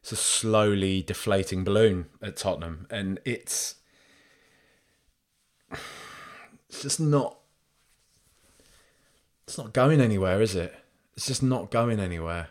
it's 0.00 0.12
a 0.12 0.16
slowly 0.16 1.02
deflating 1.02 1.64
balloon 1.64 2.06
at 2.20 2.36
Tottenham, 2.36 2.86
and 2.90 3.18
it's 3.24 3.76
it's 6.68 6.82
just 6.82 7.00
not 7.00 7.38
it's 9.46 9.56
not 9.56 9.72
going 9.72 10.02
anywhere, 10.02 10.42
is 10.42 10.54
it? 10.54 10.74
It's 11.16 11.26
just 11.26 11.42
not 11.42 11.70
going 11.70 12.00
anywhere. 12.00 12.48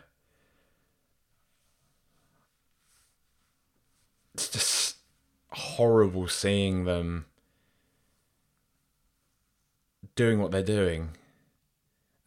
It's 4.34 4.48
just 4.48 4.96
horrible 5.52 6.26
seeing 6.26 6.86
them 6.86 7.26
doing 10.14 10.40
what 10.40 10.50
they're 10.50 10.62
doing. 10.62 11.10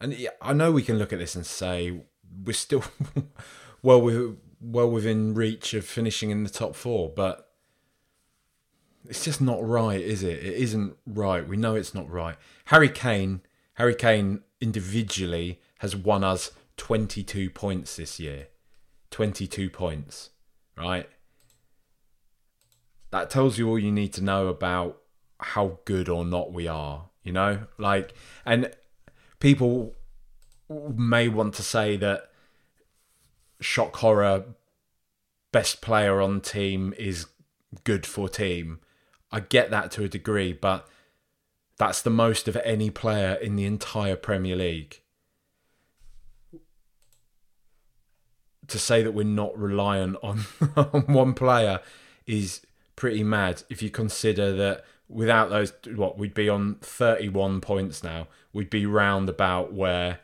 And 0.00 0.16
I 0.40 0.52
know 0.52 0.70
we 0.70 0.82
can 0.82 0.98
look 0.98 1.12
at 1.12 1.18
this 1.18 1.34
and 1.34 1.44
say 1.44 2.02
we're 2.44 2.52
still 2.52 2.84
well 3.82 4.00
we 4.00 4.34
well 4.60 4.90
within 4.90 5.34
reach 5.34 5.74
of 5.74 5.84
finishing 5.84 6.30
in 6.30 6.44
the 6.44 6.50
top 6.50 6.74
four, 6.74 7.08
but 7.08 7.48
it's 9.08 9.24
just 9.24 9.40
not 9.40 9.66
right, 9.66 10.00
is 10.00 10.22
it? 10.22 10.44
It 10.44 10.54
isn't 10.54 10.96
right. 11.06 11.46
We 11.46 11.56
know 11.56 11.74
it's 11.74 11.94
not 11.94 12.10
right. 12.10 12.36
Harry 12.66 12.88
Kane, 12.88 13.40
Harry 13.74 13.94
Kane 13.94 14.42
individually 14.60 15.60
has 15.78 15.96
won 15.96 16.24
us 16.24 16.50
22 16.76 17.50
points 17.50 17.96
this 17.96 18.20
year. 18.20 18.48
22 19.10 19.70
points, 19.70 20.30
right? 20.76 21.08
That 23.10 23.30
tells 23.30 23.58
you 23.58 23.68
all 23.68 23.78
you 23.78 23.92
need 23.92 24.12
to 24.14 24.24
know 24.24 24.48
about 24.48 24.98
how 25.40 25.78
good 25.84 26.08
or 26.08 26.24
not 26.24 26.52
we 26.52 26.68
are, 26.68 27.07
you 27.28 27.32
know? 27.34 27.66
Like, 27.76 28.14
and 28.46 28.74
people 29.38 29.94
may 30.70 31.28
want 31.28 31.54
to 31.54 31.62
say 31.62 31.98
that 31.98 32.30
shock 33.60 33.96
horror 33.96 34.44
best 35.52 35.82
player 35.82 36.22
on 36.22 36.40
team 36.40 36.94
is 36.96 37.26
good 37.84 38.06
for 38.06 38.30
team. 38.30 38.80
I 39.30 39.40
get 39.40 39.70
that 39.70 39.90
to 39.92 40.04
a 40.04 40.08
degree, 40.08 40.54
but 40.54 40.88
that's 41.76 42.00
the 42.00 42.10
most 42.10 42.48
of 42.48 42.56
any 42.64 42.88
player 42.88 43.34
in 43.34 43.56
the 43.56 43.66
entire 43.66 44.16
Premier 44.16 44.56
League. 44.56 45.02
To 48.68 48.78
say 48.78 49.02
that 49.02 49.12
we're 49.12 49.24
not 49.24 49.58
reliant 49.58 50.16
on, 50.22 50.44
on 50.76 51.04
one 51.06 51.34
player 51.34 51.80
is 52.26 52.62
pretty 52.96 53.22
mad 53.22 53.64
if 53.68 53.82
you 53.82 53.90
consider 53.90 54.50
that 54.52 54.84
without 55.08 55.50
those 55.50 55.72
what 55.94 56.18
we'd 56.18 56.34
be 56.34 56.48
on 56.48 56.76
31 56.80 57.60
points 57.60 58.02
now. 58.02 58.28
We'd 58.52 58.70
be 58.70 58.86
round 58.86 59.28
about 59.28 59.72
where 59.72 60.20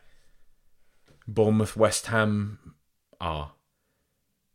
Bournemouth 1.27 1.77
West 1.77 2.07
Ham 2.07 2.75
are. 3.21 3.53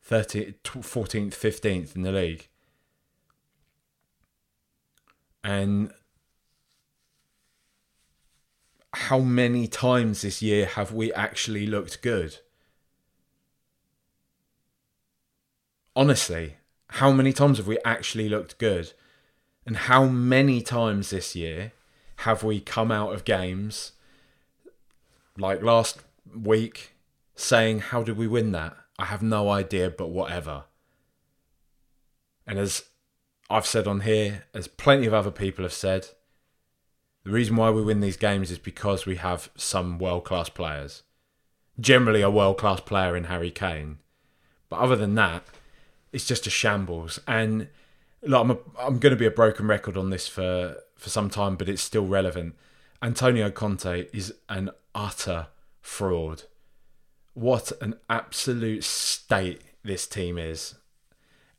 30 0.02 0.54
14th 0.64 1.34
15th 1.34 1.96
in 1.96 2.02
the 2.02 2.12
league. 2.12 2.48
And 5.44 5.92
how 8.92 9.20
many 9.20 9.68
times 9.68 10.24
this 10.24 10.42
year 10.42 10.66
have 10.66 10.92
we 10.92 11.14
actually 11.14 11.68
looked 11.68 12.02
good? 12.02 12.38
Honestly 15.96 16.56
how 16.94 17.12
many 17.12 17.32
times 17.32 17.58
have 17.58 17.68
we 17.68 17.78
actually 17.86 18.28
looked 18.28 18.58
good 18.58 18.94
and 19.70 19.78
how 19.78 20.06
many 20.06 20.64
times 20.64 21.12
this 21.12 21.36
year 21.36 21.74
have 22.26 22.44
we 22.44 22.60
come 22.60 22.92
out 22.92 23.14
of 23.14 23.24
games 23.24 23.92
like 25.38 25.62
last 25.62 26.00
week 26.36 26.94
saying, 27.36 27.78
How 27.78 28.02
did 28.02 28.18
we 28.18 28.26
win 28.26 28.52
that? 28.54 28.76
I 28.98 29.06
have 29.06 29.22
no 29.22 29.48
idea, 29.48 29.92
but 29.92 30.10
whatever. 30.10 30.64
And 32.48 32.58
as 32.58 32.86
I've 33.48 33.68
said 33.68 33.86
on 33.86 34.00
here, 34.00 34.46
as 34.56 34.68
plenty 34.68 35.06
of 35.06 35.14
other 35.14 35.30
people 35.30 35.64
have 35.64 35.72
said, 35.72 36.08
the 37.24 37.30
reason 37.30 37.56
why 37.56 37.70
we 37.70 37.84
win 37.84 38.00
these 38.00 38.18
games 38.18 38.50
is 38.50 38.58
because 38.58 39.06
we 39.06 39.18
have 39.18 39.52
some 39.56 40.00
world 40.00 40.26
class 40.26 40.50
players. 40.50 41.04
Generally, 41.80 42.24
a 42.24 42.32
world 42.32 42.58
class 42.58 42.80
player 42.80 43.16
in 43.16 43.26
Harry 43.26 43.52
Kane. 43.52 44.00
But 44.68 44.80
other 44.80 44.96
than 44.96 45.14
that, 45.14 45.44
it's 46.12 46.26
just 46.26 46.48
a 46.48 46.50
shambles. 46.50 47.20
And 47.28 47.68
like, 48.22 48.42
I'm, 48.42 48.58
I'm 48.78 49.00
going 49.00 49.12
to 49.12 49.20
be 49.20 49.26
a 49.26 49.32
broken 49.32 49.68
record 49.68 49.98
on 49.98 50.10
this 50.10 50.28
for, 50.28 50.78
for 50.96 51.10
some 51.10 51.30
time, 51.30 51.56
but 51.56 51.70
it's 51.70 51.82
still 51.82 52.06
relevant. 52.06 52.56
Antonio 53.02 53.50
Conte 53.50 54.08
is 54.12 54.34
an 54.50 54.72
utter 54.94 55.48
fraud. 55.82 56.44
what 57.34 57.72
an 57.82 57.96
absolute 58.10 58.84
state 58.84 59.62
this 59.84 60.06
team 60.08 60.38
is, 60.38 60.76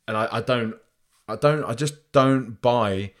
and 0.07 0.15
I, 0.15 0.27
I 0.31 0.41
don't, 0.41 0.75
I 1.27 1.35
don't, 1.35 1.63
I 1.63 1.73
just 1.73 2.11
don't 2.11 2.61
buy 2.61 3.13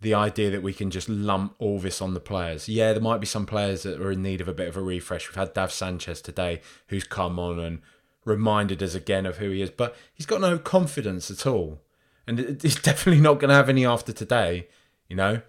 the 0.00 0.14
idea 0.14 0.50
that 0.50 0.62
we 0.62 0.72
can 0.72 0.90
just 0.90 1.08
lump 1.08 1.54
all 1.58 1.78
this 1.78 2.00
on 2.00 2.14
the 2.14 2.20
players. 2.20 2.68
Yeah, 2.68 2.92
there 2.92 3.02
might 3.02 3.20
be 3.20 3.26
some 3.26 3.46
players 3.46 3.82
that 3.84 4.00
are 4.00 4.10
in 4.10 4.22
need 4.22 4.40
of 4.40 4.48
a 4.48 4.54
bit 4.54 4.68
of 4.68 4.76
a 4.76 4.82
refresh. 4.82 5.28
We've 5.28 5.36
had 5.36 5.54
Dav 5.54 5.70
Sanchez 5.70 6.20
today, 6.20 6.60
who's 6.88 7.04
come 7.04 7.38
on 7.38 7.58
and 7.58 7.80
reminded 8.24 8.82
us 8.82 8.94
again 8.94 9.26
of 9.26 9.36
who 9.36 9.50
he 9.50 9.62
is, 9.62 9.70
but 9.70 9.94
he's 10.14 10.26
got 10.26 10.40
no 10.40 10.58
confidence 10.58 11.30
at 11.30 11.46
all, 11.46 11.80
and 12.26 12.38
it's 12.40 12.80
definitely 12.82 13.20
not 13.20 13.38
going 13.40 13.48
to 13.48 13.54
have 13.54 13.68
any 13.68 13.84
after 13.84 14.12
today. 14.12 14.68
You 15.08 15.16
know, 15.16 15.42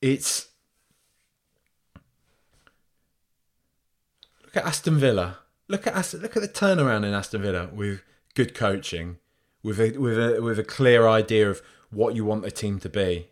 it's 0.00 0.48
look 4.44 4.56
at 4.56 4.66
Aston 4.66 4.98
Villa. 4.98 5.38
Look 5.68 5.86
at 5.86 5.94
Aston, 5.94 6.20
look 6.20 6.36
at 6.36 6.42
the 6.42 6.48
turnaround 6.48 7.04
in 7.04 7.14
Aston 7.14 7.42
Villa 7.42 7.68
with 7.72 8.02
good 8.34 8.54
coaching, 8.54 9.18
with 9.62 9.80
a 9.80 9.98
with 9.98 10.18
a 10.18 10.40
with 10.42 10.58
a 10.58 10.64
clear 10.64 11.06
idea 11.06 11.50
of 11.50 11.62
what 11.90 12.14
you 12.14 12.24
want 12.24 12.42
the 12.42 12.50
team 12.50 12.78
to 12.80 12.88
be, 12.88 13.28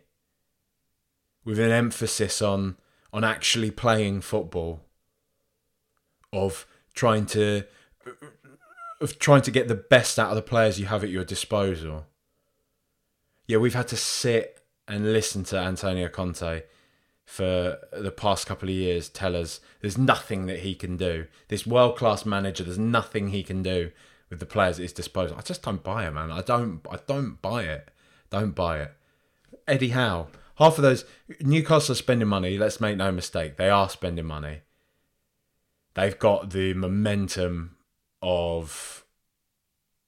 with 1.43 1.59
an 1.59 1.71
emphasis 1.71 2.41
on 2.41 2.77
on 3.13 3.23
actually 3.23 3.71
playing 3.71 4.21
football, 4.21 4.81
of 6.31 6.67
trying 6.93 7.25
to 7.27 7.63
of 9.01 9.19
trying 9.19 9.41
to 9.43 9.51
get 9.51 9.67
the 9.67 9.75
best 9.75 10.17
out 10.19 10.29
of 10.29 10.35
the 10.35 10.41
players 10.41 10.79
you 10.79 10.87
have 10.87 11.03
at 11.03 11.09
your 11.09 11.23
disposal. 11.23 12.05
Yeah, 13.47 13.57
we've 13.57 13.73
had 13.73 13.87
to 13.89 13.97
sit 13.97 14.61
and 14.87 15.11
listen 15.13 15.43
to 15.45 15.57
Antonio 15.57 16.09
Conte 16.09 16.63
for 17.27 17.77
the 17.91 18.11
past 18.11 18.47
couple 18.47 18.69
of 18.69 18.75
years 18.75 19.09
tell 19.09 19.35
us 19.35 19.59
there's 19.81 19.97
nothing 19.97 20.45
that 20.45 20.59
he 20.59 20.73
can 20.73 20.95
do. 20.95 21.27
This 21.49 21.67
world 21.67 21.97
class 21.97 22.25
manager, 22.25 22.63
there's 22.63 22.79
nothing 22.79 23.29
he 23.29 23.43
can 23.43 23.61
do 23.61 23.91
with 24.29 24.39
the 24.39 24.45
players 24.45 24.79
at 24.79 24.83
his 24.83 24.93
disposal. 24.93 25.37
I 25.37 25.41
just 25.41 25.61
don't 25.61 25.83
buy 25.83 26.07
it, 26.07 26.11
man. 26.11 26.31
I 26.31 26.41
don't 26.41 26.79
I 26.89 26.99
don't 27.05 27.41
buy 27.41 27.63
it. 27.63 27.89
Don't 28.29 28.55
buy 28.55 28.79
it. 28.79 28.93
Eddie 29.67 29.89
Howe. 29.89 30.27
Half 30.55 30.77
of 30.77 30.83
those 30.83 31.03
Newcastle 31.41 31.93
are 31.93 31.95
spending 31.95 32.29
money, 32.29 32.57
let's 32.57 32.79
make 32.79 32.95
no 32.97 33.11
mistake. 33.11 33.57
They 33.57 33.69
are 33.69 33.89
spending 33.89 34.25
money. 34.25 34.61
They've 35.95 36.17
got 36.17 36.51
the 36.51 36.73
momentum 36.73 37.75
of 38.21 39.05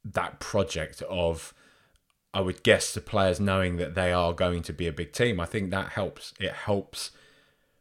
that 0.06 0.40
project 0.40 1.02
of 1.04 1.54
I 2.34 2.42
would 2.42 2.64
guess 2.64 2.94
the 2.94 3.02
players 3.02 3.40
knowing 3.40 3.78
that 3.78 3.96
they 3.96 4.12
are 4.12 4.34
going 4.34 4.62
to 4.64 4.74
be 4.74 4.88
a 4.88 4.94
big 4.94 5.14
team. 5.14 5.40
I 5.40 5.46
think 5.46 5.72
that 5.72 5.90
helps. 5.90 6.34
It 6.40 6.52
helps 6.52 7.12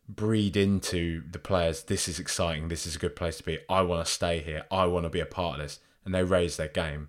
breed 0.08 0.56
into 0.56 1.22
the 1.30 1.38
players. 1.38 1.82
This 1.82 2.08
is 2.08 2.18
exciting. 2.18 2.68
This 2.68 2.86
is 2.86 2.96
a 2.96 2.98
good 2.98 3.14
place 3.14 3.36
to 3.38 3.44
be. 3.44 3.58
I 3.68 3.82
want 3.82 4.06
to 4.06 4.10
stay 4.10 4.40
here. 4.40 4.64
I 4.70 4.86
want 4.86 5.04
to 5.04 5.10
be 5.10 5.20
a 5.20 5.26
part 5.26 5.58
of 5.58 5.64
this. 5.64 5.80
And 6.04 6.14
they 6.14 6.22
raise 6.22 6.56
their 6.56 6.68
game. 6.68 7.08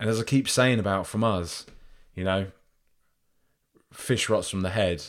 And 0.00 0.08
as 0.08 0.18
I 0.18 0.24
keep 0.24 0.48
saying 0.48 0.78
about 0.78 1.06
from 1.06 1.22
us, 1.22 1.66
you 2.14 2.24
know, 2.24 2.46
fish 3.92 4.28
rots 4.28 4.48
from 4.48 4.62
the 4.62 4.70
head. 4.70 5.04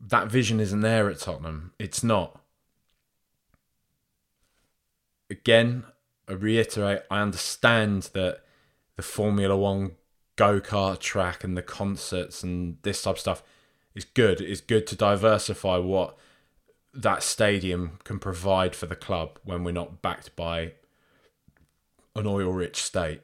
That 0.00 0.28
vision 0.28 0.58
isn't 0.58 0.80
there 0.80 1.08
at 1.08 1.20
Tottenham. 1.20 1.72
It's 1.78 2.02
not. 2.02 2.40
Again, 5.30 5.84
I 6.32 6.34
reiterate, 6.34 7.02
I 7.10 7.20
understand 7.20 8.04
that 8.14 8.40
the 8.96 9.02
Formula 9.02 9.54
One 9.54 9.96
go 10.36 10.60
kart 10.60 10.98
track 10.98 11.44
and 11.44 11.58
the 11.58 11.62
concerts 11.62 12.42
and 12.42 12.78
this 12.82 13.02
type 13.02 13.16
of 13.16 13.20
stuff 13.20 13.42
is 13.94 14.06
good. 14.06 14.40
It's 14.40 14.62
good 14.62 14.86
to 14.86 14.96
diversify 14.96 15.76
what 15.76 16.16
that 16.94 17.22
stadium 17.22 17.98
can 18.04 18.18
provide 18.18 18.74
for 18.74 18.86
the 18.86 18.96
club 18.96 19.38
when 19.44 19.62
we're 19.62 19.72
not 19.72 20.00
backed 20.00 20.34
by 20.34 20.72
an 22.16 22.26
oil 22.26 22.50
rich 22.50 22.82
state. 22.82 23.20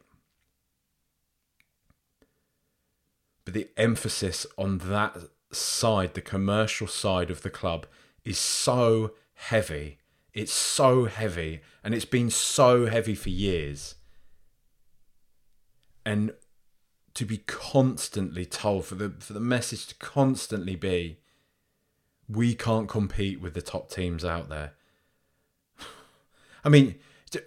But 3.46 3.54
the 3.54 3.68
emphasis 3.78 4.46
on 4.58 4.78
that 4.78 5.16
side, 5.50 6.12
the 6.12 6.20
commercial 6.20 6.86
side 6.86 7.30
of 7.30 7.40
the 7.40 7.48
club, 7.48 7.86
is 8.22 8.36
so 8.38 9.12
heavy 9.32 9.96
it's 10.38 10.52
so 10.52 11.06
heavy 11.06 11.62
and 11.82 11.92
it's 11.92 12.04
been 12.04 12.30
so 12.30 12.86
heavy 12.86 13.16
for 13.16 13.28
years. 13.28 13.96
And 16.06 16.32
to 17.14 17.24
be 17.24 17.38
constantly 17.38 18.46
told 18.46 18.84
for 18.84 18.94
the 18.94 19.10
for 19.18 19.32
the 19.32 19.40
message 19.40 19.88
to 19.88 19.96
constantly 19.96 20.76
be 20.76 21.18
we 22.28 22.54
can't 22.54 22.88
compete 22.88 23.40
with 23.40 23.54
the 23.54 23.60
top 23.60 23.90
teams 23.90 24.24
out 24.24 24.48
there. 24.48 24.74
I 26.64 26.68
mean, 26.68 26.94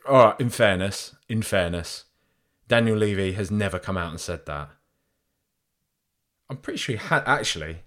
all 0.05 0.25
right, 0.25 0.39
in 0.41 0.49
fairness, 0.49 1.15
in 1.29 1.43
fairness, 1.43 2.03
Daniel 2.67 2.97
Levy 2.97 3.31
has 3.33 3.49
never 3.49 3.79
come 3.79 3.95
out 3.95 4.11
and 4.11 4.19
said 4.19 4.45
that. 4.47 4.69
I'm 6.49 6.57
pretty 6.57 6.77
sure 6.77 6.97
he 6.97 7.07
had 7.07 7.23
actually. 7.25 7.83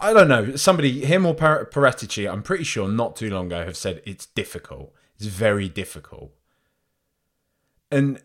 I 0.00 0.12
don't 0.12 0.28
know. 0.28 0.56
Somebody, 0.56 1.04
him 1.04 1.26
or 1.26 1.34
Paratici, 1.34 2.30
I'm 2.30 2.42
pretty 2.42 2.64
sure 2.64 2.88
not 2.88 3.16
too 3.16 3.30
long 3.30 3.46
ago 3.46 3.64
have 3.64 3.76
said 3.76 4.02
it's 4.04 4.26
difficult. 4.26 4.92
It's 5.16 5.26
very 5.26 5.68
difficult. 5.68 6.32
And 7.90 8.22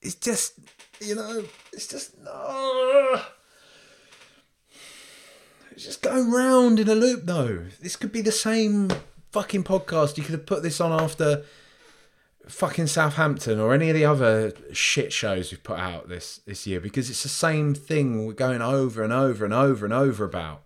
it's 0.00 0.14
just, 0.14 0.58
you 1.00 1.14
know, 1.14 1.44
it's 1.72 1.88
just, 1.88 2.18
no. 2.22 3.22
It's 5.72 5.84
just 5.84 6.00
going 6.00 6.30
round 6.30 6.80
in 6.80 6.88
a 6.88 6.94
loop, 6.94 7.22
though. 7.24 7.66
This 7.82 7.96
could 7.96 8.12
be 8.12 8.22
the 8.22 8.32
same 8.32 8.90
fucking 9.32 9.64
podcast. 9.64 10.16
You 10.16 10.24
could 10.24 10.32
have 10.32 10.46
put 10.46 10.62
this 10.62 10.80
on 10.80 10.92
after 10.92 11.44
fucking 12.48 12.86
Southampton 12.86 13.58
or 13.58 13.74
any 13.74 13.90
of 13.90 13.96
the 13.96 14.04
other 14.04 14.52
shit 14.72 15.12
shows 15.12 15.50
we've 15.50 15.62
put 15.62 15.78
out 15.78 16.08
this 16.08 16.38
this 16.46 16.66
year 16.66 16.80
because 16.80 17.10
it's 17.10 17.22
the 17.22 17.28
same 17.28 17.74
thing 17.74 18.24
we're 18.24 18.32
going 18.32 18.62
over 18.62 19.02
and 19.02 19.12
over 19.12 19.44
and 19.44 19.54
over 19.54 19.84
and 19.84 19.94
over 19.94 20.24
about. 20.24 20.62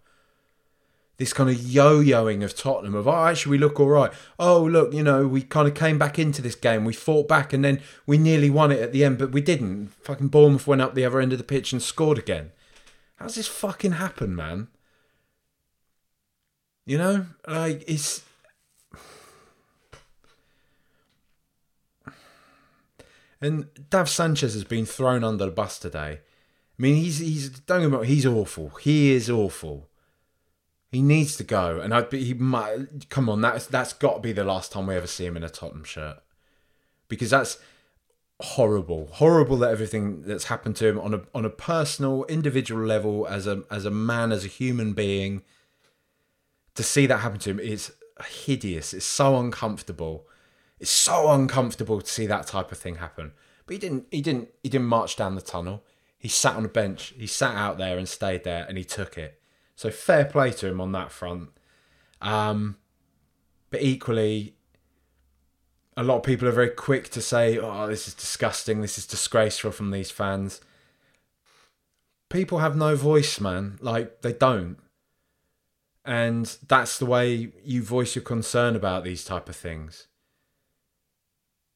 This 1.17 1.33
kind 1.35 1.51
of 1.51 1.61
yo-yoing 1.61 2.43
of 2.43 2.57
Tottenham 2.57 2.95
of 2.95 3.07
oh 3.07 3.27
actually 3.27 3.51
we 3.51 3.59
look 3.59 3.81
all 3.81 3.89
right. 3.89 4.13
Oh 4.39 4.63
look, 4.63 4.93
you 4.93 5.03
know 5.03 5.27
we 5.27 5.43
kind 5.43 5.69
of 5.69 5.75
came 5.75 5.99
back 5.99 6.19
into 6.19 6.43
this 6.43 6.55
game. 6.55 6.85
We 6.85 6.93
fought 6.93 7.29
back 7.29 7.53
and 7.53 7.65
then 7.65 7.81
we 8.07 8.19
nearly 8.19 8.51
won 8.51 8.73
it 8.73 8.81
at 8.81 8.93
the 8.93 9.05
end, 9.05 9.19
but 9.19 9.33
we 9.33 9.41
didn't. 9.41 9.89
Fucking 10.03 10.29
Bournemouth 10.29 10.67
went 10.67 10.83
up 10.83 10.95
the 10.95 11.05
other 11.05 11.21
end 11.21 11.33
of 11.33 11.39
the 11.39 11.45
pitch 11.45 11.73
and 11.73 11.83
scored 11.83 12.19
again. 12.19 12.53
How's 13.17 13.35
this 13.35 13.49
fucking 13.49 13.93
happen, 13.93 14.35
man? 14.35 14.69
You 16.87 16.99
know, 16.99 17.27
like 17.47 17.85
it's 17.87 18.23
And 23.41 23.69
Dav 23.89 24.09
Sanchez 24.09 24.55
has 24.55 24.65
been 24.65 24.87
thrown 24.87 25.25
under 25.25 25.47
the 25.47 25.51
bus 25.51 25.79
today. 25.79 26.21
I 26.21 26.83
mean, 26.83 26.97
he's 26.97 27.19
he's 27.19 27.49
don't 27.51 27.81
get 27.81 27.91
me 27.91 27.97
wrong, 27.97 28.05
he's 28.05 28.27
awful. 28.27 28.71
He 28.81 29.13
is 29.13 29.29
awful. 29.31 29.89
He 30.91 31.03
needs 31.03 31.37
to 31.37 31.45
go, 31.45 31.81
and 31.81 31.95
I'd 31.95 32.11
be 32.11 32.25
he 32.25 32.35
might 32.35 33.09
come 33.09 33.29
on. 33.29 33.41
That's 33.41 33.67
that's 33.67 33.93
got 33.93 34.15
to 34.15 34.21
be 34.21 34.33
the 34.33 34.45
last 34.45 34.73
time 34.73 34.87
we 34.87 34.97
ever 34.97 35.07
see 35.07 35.27
him 35.27 35.37
in 35.37 35.45
a 35.45 35.49
Tottenham 35.49 35.85
shirt, 35.85 36.19
because 37.09 37.31
that's 37.31 37.59
horrible, 38.41 39.09
horrible 39.13 39.59
that 39.59 39.71
everything 39.71 40.23
that's 40.23 40.45
happened 40.45 40.75
to 40.77 40.89
him 40.89 40.99
on 40.99 41.15
a 41.15 41.23
on 41.35 41.45
a 41.45 41.51
personal, 41.51 42.25
individual 42.25 42.85
level, 42.85 43.27
as 43.27 43.47
a 43.47 43.63
as 43.71 43.85
a 43.85 43.91
man, 43.91 44.33
as 44.33 44.45
a 44.45 44.49
human 44.49 44.93
being. 44.93 45.43
To 46.77 46.83
see 46.83 47.07
that 47.07 47.19
happen 47.19 47.39
to 47.41 47.51
him 47.51 47.61
is 47.61 47.93
hideous. 48.27 48.95
It's 48.95 49.05
so 49.05 49.39
uncomfortable. 49.39 50.27
It's 50.81 50.91
so 50.91 51.31
uncomfortable 51.31 52.01
to 52.01 52.11
see 52.11 52.27
that 52.27 52.47
type 52.47 52.73
of 52.73 52.79
thing 52.79 52.97
happen. 52.97 53.33
But 53.67 53.75
he 53.75 53.79
didn't. 53.79 54.07
He 54.11 54.23
didn't. 54.23 54.49
He 54.63 54.71
didn't 54.71 54.87
march 54.87 55.15
down 55.15 55.35
the 55.35 55.43
tunnel. 55.43 55.85
He 56.19 56.29
sat 56.29 56.57
on 56.57 56.65
a 56.65 56.69
bench. 56.69 57.15
He 57.17 57.27
sat 57.27 57.55
out 57.55 57.79
there 57.79 57.99
and 57.99 58.09
stayed 58.09 58.45
there, 58.45 58.65
and 58.67 58.79
he 58.79 58.85
took 58.85 59.19
it. 59.19 59.41
So 59.77 59.91
fair 59.91 60.25
play 60.25 60.51
to 60.53 60.67
him 60.67 60.81
on 60.81 60.93
that 60.93 61.13
front. 61.13 61.51
Um, 62.23 62.77
but 63.69 63.83
equally, 63.83 64.55
a 65.97 66.03
lot 66.03 66.17
of 66.17 66.23
people 66.23 66.49
are 66.49 66.53
very 66.53 66.71
quick 66.71 67.11
to 67.11 67.21
say, 67.21 67.59
"Oh, 67.59 67.87
this 67.87 68.09
is 68.09 68.15
disgusting. 68.15 68.81
This 68.81 68.97
is 68.97 69.07
disgraceful 69.07 69.73
from 69.73 69.91
these 69.91 70.11
fans." 70.11 70.63
People 72.31 72.59
have 72.59 72.77
no 72.77 72.97
voice, 72.97 73.39
man. 73.39 73.79
Like 73.83 74.23
they 74.23 74.33
don't, 74.33 74.79
and 76.07 76.57
that's 76.67 76.99
the 76.99 77.07
way 77.07 77.53
you 77.63 77.83
voice 77.83 78.15
your 78.15 78.25
concern 78.25 78.77
about 78.77 79.05
these 79.05 79.25
type 79.25 79.49
of 79.49 79.57
things 79.57 80.07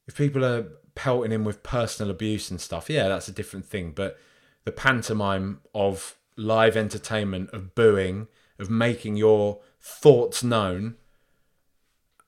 if 0.06 0.16
people 0.16 0.44
are 0.44 0.66
pelting 0.94 1.32
him 1.32 1.44
with 1.44 1.62
personal 1.62 2.10
abuse 2.10 2.50
and 2.50 2.60
stuff, 2.60 2.88
yeah, 2.88 3.08
that's 3.08 3.28
a 3.28 3.32
different 3.32 3.66
thing. 3.66 3.92
But 3.92 4.18
the 4.64 4.72
pantomime 4.72 5.60
of 5.74 6.16
live 6.36 6.76
entertainment, 6.76 7.50
of 7.52 7.74
booing, 7.74 8.28
of 8.58 8.70
making 8.70 9.16
your 9.16 9.60
thoughts 9.80 10.42
known, 10.42 10.96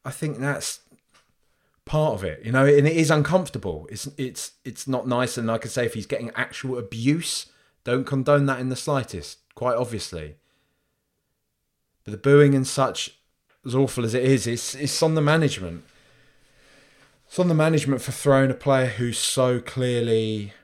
I 0.05 0.11
think 0.11 0.39
that's 0.39 0.81
part 1.85 2.15
of 2.15 2.25
it. 2.25 2.45
You 2.45 2.53
know, 2.53 2.67
and 2.67 2.87
it 2.87 2.97
is 2.97 3.11
uncomfortable. 3.11 3.89
It's 3.91 4.09
it's 4.17 4.53
it's 4.65 4.87
not 4.87 5.07
nice. 5.07 5.39
And 5.39 5.47
like 5.47 5.65
I 5.65 5.69
say, 5.69 5.87
if 5.87 5.95
he's 5.95 6.07
getting 6.07 6.31
actual 6.35 6.79
abuse, 6.79 7.47
don't 7.85 8.05
condone 8.05 8.47
that 8.47 8.61
in 8.61 8.69
the 8.69 8.77
slightest. 8.77 9.39
Quite 9.55 9.77
obviously. 9.77 10.37
But 12.05 12.13
the 12.13 12.19
booing 12.19 12.55
and 12.55 12.67
such, 12.67 13.19
as 13.65 13.75
awful 13.75 14.05
as 14.05 14.15
it 14.15 14.23
is, 14.23 14.47
it's 14.47 14.75
it's 14.75 15.03
on 15.03 15.15
the 15.15 15.23
management. 15.23 15.85
It's 17.37 17.41
on 17.43 17.49
the 17.49 17.55
management 17.55 18.01
for 18.01 18.13
throwing 18.13 18.51
a 18.51 18.55
player 18.55 18.87
who's 18.87 19.19
so 19.19 19.61
clearly 19.61 20.55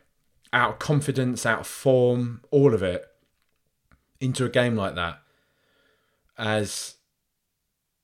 out 0.54 0.70
of 0.70 0.78
confidence, 0.78 1.44
out 1.44 1.60
of 1.60 1.66
form, 1.66 2.40
all 2.50 2.72
of 2.72 2.82
it, 2.82 3.04
into 4.22 4.46
a 4.46 4.48
game 4.48 4.74
like 4.74 4.94
that. 4.94 5.20
As 6.38 6.94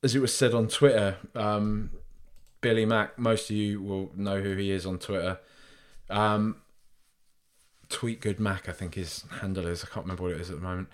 as 0.03 0.15
it 0.15 0.19
was 0.19 0.35
said 0.35 0.53
on 0.53 0.69
Twitter, 0.69 1.17
um, 1.35 1.93
Billy 2.61 2.85
Mack, 2.85 3.19
most 3.19 3.49
of 3.49 3.57
you 3.57 3.81
will 3.81 4.13
know 4.15 4.43
who 4.43 4.55
he 4.57 4.71
is 4.71 4.85
on 4.85 4.99
Twitter. 4.99 5.39
Um, 6.11 6.57
Tweet 7.89 8.21
Good 8.21 8.39
Mac, 8.39 8.69
I 8.69 8.73
think 8.73 8.97
his 8.97 9.25
handle 9.41 9.67
is. 9.67 9.83
I 9.83 9.87
can't 9.87 10.05
remember 10.05 10.25
what 10.25 10.33
it 10.33 10.43
is 10.43 10.51
at 10.51 10.57
the 10.57 10.63
moment. 10.63 10.89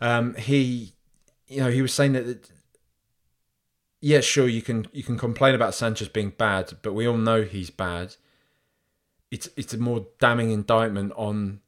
Um, 0.00 0.34
he, 0.34 0.90
you 1.46 1.60
know, 1.60 1.70
he 1.70 1.82
was 1.82 1.94
saying 1.94 2.14
that. 2.14 2.50
Yeah, 4.04 4.20
sure, 4.20 4.48
you 4.48 4.62
can 4.62 4.88
you 4.92 5.04
can 5.04 5.16
complain 5.16 5.54
about 5.54 5.74
Sanchez 5.74 6.08
being 6.08 6.30
bad, 6.36 6.72
but 6.82 6.92
we 6.92 7.06
all 7.06 7.16
know 7.16 7.42
he's 7.42 7.70
bad. 7.70 8.16
It's 9.30 9.48
it's 9.56 9.72
a 9.72 9.78
more 9.78 10.08
damning 10.18 10.50
indictment 10.50 11.12
on 11.16 11.60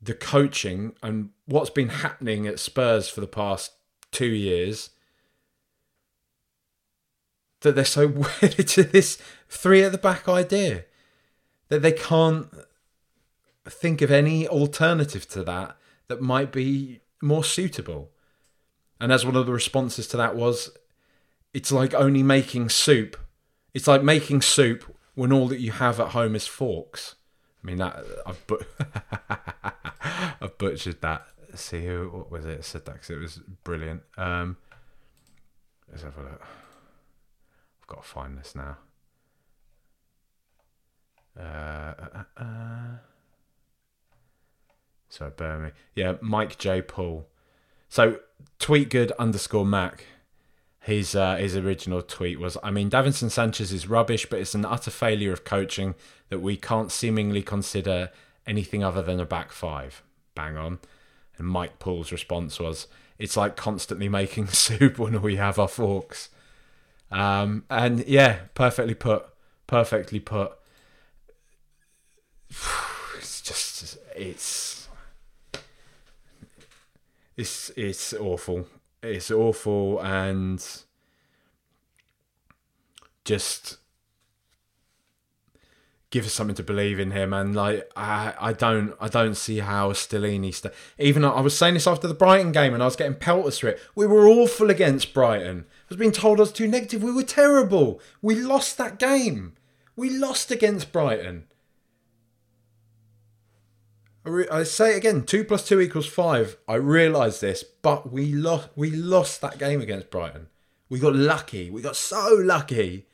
the 0.00 0.14
coaching 0.14 0.94
and 1.02 1.30
what's 1.44 1.68
been 1.68 1.90
happening 1.90 2.46
at 2.46 2.58
Spurs 2.58 3.10
for 3.10 3.20
the 3.20 3.26
past 3.26 3.74
two 4.10 4.24
years 4.24 4.88
that 7.60 7.74
they're 7.74 7.84
so 7.84 8.08
wedded 8.42 8.66
to 8.68 8.82
this 8.82 9.18
three 9.50 9.82
at 9.82 9.92
the 9.92 9.98
back 9.98 10.26
idea 10.26 10.86
that 11.68 11.82
they 11.82 11.92
can't 11.92 12.48
think 13.68 14.00
of 14.00 14.10
any 14.10 14.48
alternative 14.48 15.28
to 15.28 15.44
that 15.44 15.76
that 16.08 16.22
might 16.22 16.52
be 16.52 17.00
more 17.20 17.44
suitable. 17.44 18.10
And 18.98 19.12
as 19.12 19.26
one 19.26 19.36
of 19.36 19.44
the 19.44 19.52
responses 19.52 20.06
to 20.08 20.16
that 20.16 20.34
was, 20.34 20.70
it's 21.52 21.72
like 21.72 21.94
only 21.94 22.22
making 22.22 22.68
soup. 22.68 23.16
It's 23.74 23.86
like 23.86 24.02
making 24.02 24.42
soup 24.42 24.96
when 25.14 25.32
all 25.32 25.48
that 25.48 25.60
you 25.60 25.72
have 25.72 26.00
at 26.00 26.08
home 26.08 26.34
is 26.34 26.46
forks. 26.46 27.16
I 27.62 27.66
mean 27.66 27.78
that 27.78 28.04
I've, 28.26 28.46
but- 28.46 28.66
I've 30.40 30.56
butchered 30.58 31.00
that. 31.02 31.26
See 31.54 31.84
who 31.84 32.08
what 32.12 32.30
was 32.30 32.46
it? 32.46 32.64
Said 32.64 32.84
that 32.86 32.94
because 32.94 33.10
it 33.10 33.18
was 33.18 33.40
brilliant. 33.64 34.02
Um, 34.16 34.56
let's 35.90 36.02
have 36.02 36.16
a 36.16 36.22
look. 36.22 36.42
I've 37.80 37.86
got 37.86 38.02
to 38.02 38.08
find 38.08 38.38
this 38.38 38.54
now. 38.54 38.78
Uh, 41.38 41.42
uh, 41.42 41.94
uh, 42.14 42.42
uh. 42.42 42.96
Sorry, 45.08 45.32
bear 45.36 45.58
me. 45.58 45.70
Yeah, 45.96 46.14
Mike 46.20 46.56
J. 46.58 46.82
Paul. 46.82 47.26
So 47.88 48.20
tweet 48.60 48.88
good 48.90 49.10
underscore 49.18 49.66
Mac. 49.66 50.04
His 50.80 51.14
uh, 51.14 51.36
his 51.36 51.56
original 51.56 52.00
tweet 52.00 52.40
was, 52.40 52.56
I 52.62 52.70
mean, 52.70 52.88
Davinson 52.88 53.30
Sanchez 53.30 53.70
is 53.70 53.86
rubbish, 53.86 54.26
but 54.26 54.38
it's 54.38 54.54
an 54.54 54.64
utter 54.64 54.90
failure 54.90 55.32
of 55.32 55.44
coaching 55.44 55.94
that 56.30 56.40
we 56.40 56.56
can't 56.56 56.90
seemingly 56.90 57.42
consider 57.42 58.10
anything 58.46 58.82
other 58.82 59.02
than 59.02 59.20
a 59.20 59.26
back 59.26 59.52
five. 59.52 60.02
Bang 60.34 60.56
on. 60.56 60.78
And 61.36 61.46
Mike 61.46 61.78
Paul's 61.78 62.12
response 62.12 62.58
was, 62.58 62.86
it's 63.18 63.36
like 63.36 63.56
constantly 63.56 64.08
making 64.08 64.46
soup 64.48 64.98
when 64.98 65.20
we 65.20 65.36
have 65.36 65.58
our 65.58 65.68
forks. 65.68 66.30
Um, 67.10 67.64
and 67.68 68.06
yeah, 68.06 68.40
perfectly 68.54 68.94
put. 68.94 69.26
Perfectly 69.66 70.20
put. 70.20 70.52
It's 73.18 73.42
just, 73.42 73.98
it's, 74.16 74.88
it's, 77.36 77.70
it's 77.76 78.14
awful. 78.14 78.66
It's 79.02 79.30
awful 79.30 80.00
and 80.00 80.64
just 83.24 83.78
give 86.10 86.26
us 86.26 86.32
something 86.32 86.56
to 86.56 86.62
believe 86.62 86.98
in 86.98 87.12
him 87.12 87.32
and 87.32 87.54
like 87.54 87.88
I, 87.94 88.34
I 88.40 88.52
don't 88.52 88.94
I 89.00 89.08
don't 89.08 89.36
see 89.36 89.60
how 89.60 89.92
Stellini 89.92 90.52
st- 90.52 90.74
even 90.98 91.24
I 91.24 91.40
was 91.40 91.56
saying 91.56 91.74
this 91.74 91.86
after 91.86 92.08
the 92.08 92.14
Brighton 92.14 92.50
game 92.50 92.74
and 92.74 92.82
I 92.82 92.86
was 92.86 92.96
getting 92.96 93.14
pelters 93.14 93.60
for 93.60 93.68
it 93.68 93.80
we 93.94 94.06
were 94.06 94.26
awful 94.28 94.70
against 94.70 95.14
Brighton. 95.14 95.66
I 95.68 95.84
was 95.88 95.98
being 95.98 96.12
told 96.12 96.38
I 96.38 96.42
was 96.42 96.52
too 96.52 96.66
negative. 96.66 97.02
We 97.02 97.12
were 97.12 97.22
terrible. 97.22 98.00
We 98.20 98.34
lost 98.34 98.76
that 98.78 98.98
game. 98.98 99.54
We 99.94 100.10
lost 100.10 100.50
against 100.50 100.92
Brighton 100.92 101.44
I, 104.24 104.64
say 104.64 104.94
it 104.94 104.98
again 104.98 105.24
two 105.24 105.44
plus 105.44 105.66
two 105.66 105.80
equals 105.80 106.06
five 106.06 106.56
I 106.68 106.74
realise 106.74 107.40
this 107.40 107.64
but 107.64 108.12
we 108.12 108.32
lost 108.32 108.68
we 108.76 108.90
lost 108.90 109.40
that 109.40 109.58
game 109.58 109.80
against 109.80 110.10
Brighton 110.10 110.48
we 110.88 110.98
got 110.98 111.16
lucky 111.16 111.70
we 111.70 111.80
got 111.80 111.96
so 111.96 112.34
lucky 112.34 113.06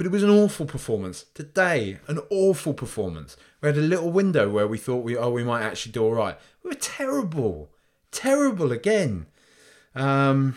but 0.00 0.06
it 0.06 0.12
was 0.12 0.22
an 0.22 0.30
awful 0.30 0.64
performance 0.64 1.26
today. 1.34 1.98
An 2.08 2.20
awful 2.30 2.72
performance. 2.72 3.36
We 3.60 3.66
had 3.66 3.76
a 3.76 3.82
little 3.82 4.10
window 4.10 4.48
where 4.48 4.66
we 4.66 4.78
thought 4.78 5.04
we 5.04 5.14
oh 5.14 5.28
we 5.28 5.44
might 5.44 5.60
actually 5.60 5.92
do 5.92 6.02
all 6.02 6.14
right. 6.14 6.38
We 6.62 6.70
were 6.70 6.74
terrible, 6.74 7.68
terrible 8.10 8.72
again. 8.72 9.26
Um, 9.94 10.56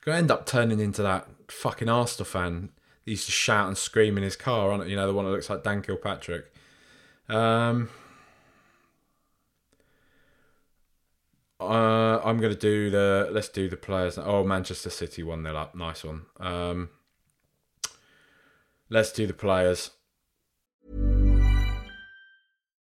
gonna 0.00 0.18
end 0.18 0.32
up 0.32 0.46
turning 0.46 0.80
into 0.80 1.00
that 1.02 1.28
fucking 1.46 1.88
Arsenal 1.88 2.24
fan. 2.24 2.70
That 3.04 3.12
used 3.12 3.26
to 3.26 3.30
shout 3.30 3.68
and 3.68 3.78
scream 3.78 4.16
in 4.16 4.24
his 4.24 4.34
car, 4.34 4.72
on 4.72 4.80
it. 4.80 4.88
You 4.88 4.96
know 4.96 5.06
the 5.06 5.14
one 5.14 5.24
that 5.24 5.30
looks 5.30 5.48
like 5.48 5.62
Dan 5.62 5.80
Kilpatrick. 5.80 6.51
Um, 7.28 7.88
uh, 11.60 12.20
I'm 12.24 12.38
gonna 12.40 12.54
do 12.54 12.90
the. 12.90 13.28
Let's 13.30 13.48
do 13.48 13.68
the 13.68 13.76
players. 13.76 14.18
Oh, 14.18 14.44
Manchester 14.44 14.90
City 14.90 15.22
one 15.22 15.42
0 15.42 15.56
up. 15.56 15.74
Nice 15.74 16.04
one. 16.04 16.22
Um, 16.38 16.88
Let's 18.92 19.10
do 19.10 19.26
the 19.26 19.32
players. 19.32 19.90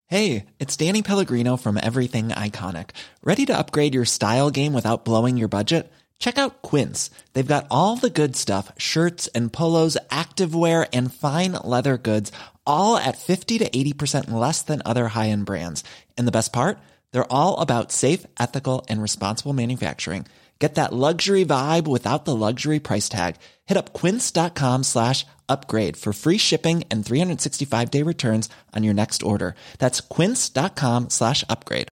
Hey, 0.08 0.46
it's 0.58 0.78
Danny 0.78 1.02
Pellegrino 1.02 1.58
from 1.58 1.78
Everything 1.78 2.30
Iconic. 2.30 2.92
Ready 3.22 3.46
to 3.48 3.60
upgrade 3.60 3.94
your 3.94 4.06
style 4.06 4.50
game 4.50 4.72
without 4.72 5.04
blowing 5.04 5.36
your 5.36 5.50
budget? 5.50 5.92
Check 6.18 6.38
out 6.38 6.62
Quince. 6.62 7.10
They've 7.34 7.46
got 7.46 7.68
all 7.70 7.98
the 7.98 8.10
good 8.10 8.38
stuff 8.38 8.72
shirts 8.78 9.28
and 9.36 9.52
polos, 9.52 9.98
activewear, 10.10 10.88
and 10.94 11.14
fine 11.14 11.58
leather 11.66 11.98
goods, 11.98 12.32
all 12.70 12.96
at 12.96 13.18
50 13.18 13.58
to 13.60 13.70
80% 13.70 14.32
less 14.32 14.62
than 14.62 14.82
other 14.86 15.10
high 15.10 15.30
end 15.30 15.46
brands. 15.46 15.84
And 16.18 16.28
the 16.28 16.38
best 16.40 16.54
part? 16.54 16.80
They're 17.12 17.34
all 17.34 17.60
about 17.60 17.92
safe, 17.92 18.26
ethical, 18.40 18.86
and 18.88 19.02
responsible 19.02 19.54
manufacturing. 19.54 20.26
Get 20.60 20.76
that 20.76 20.94
luxury 20.94 21.46
vibe 21.46 21.88
without 21.88 22.26
the 22.26 22.36
luxury 22.36 22.80
price 22.80 23.08
tag. 23.08 23.38
Hit 23.66 23.78
up 23.78 23.94
quince.com 23.94 24.84
slash 24.84 25.26
upgrade 25.48 25.96
for 25.96 26.12
free 26.14 26.38
shipping 26.38 26.84
and 26.92 27.06
365 27.06 27.90
day 27.90 28.04
returns 28.04 28.50
on 28.76 28.84
your 28.84 28.94
next 28.94 29.24
order. 29.24 29.56
That's 29.80 30.02
quince.com 30.02 31.10
slash 31.10 31.44
upgrade. 31.50 31.88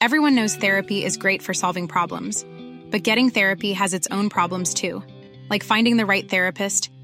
Everyone 0.00 0.34
knows 0.34 0.54
therapy 0.54 1.02
is 1.02 1.16
great 1.16 1.40
for 1.40 1.54
solving 1.54 1.88
problems, 1.88 2.44
but 2.90 3.02
getting 3.02 3.30
therapy 3.30 3.72
has 3.72 3.94
its 3.94 4.06
own 4.10 4.28
problems 4.28 4.74
too, 4.74 5.02
like 5.48 5.64
finding 5.64 5.96
the 5.96 6.04
right 6.04 6.28
therapist, 6.28 6.90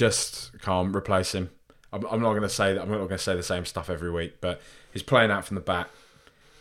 just 0.00 0.58
can't 0.62 0.96
replace 0.96 1.34
him. 1.34 1.50
I'm, 1.92 2.06
I'm 2.06 2.22
not 2.22 2.30
going 2.30 2.40
to 2.40 2.48
say 2.48 2.72
that. 2.72 2.80
I'm 2.80 2.88
not 2.88 2.96
going 2.96 3.10
to 3.10 3.18
say 3.18 3.36
the 3.36 3.42
same 3.42 3.66
stuff 3.66 3.90
every 3.90 4.10
week, 4.10 4.40
but 4.40 4.62
he's 4.94 5.02
playing 5.02 5.30
out 5.30 5.44
from 5.44 5.56
the 5.56 5.60
back. 5.60 5.88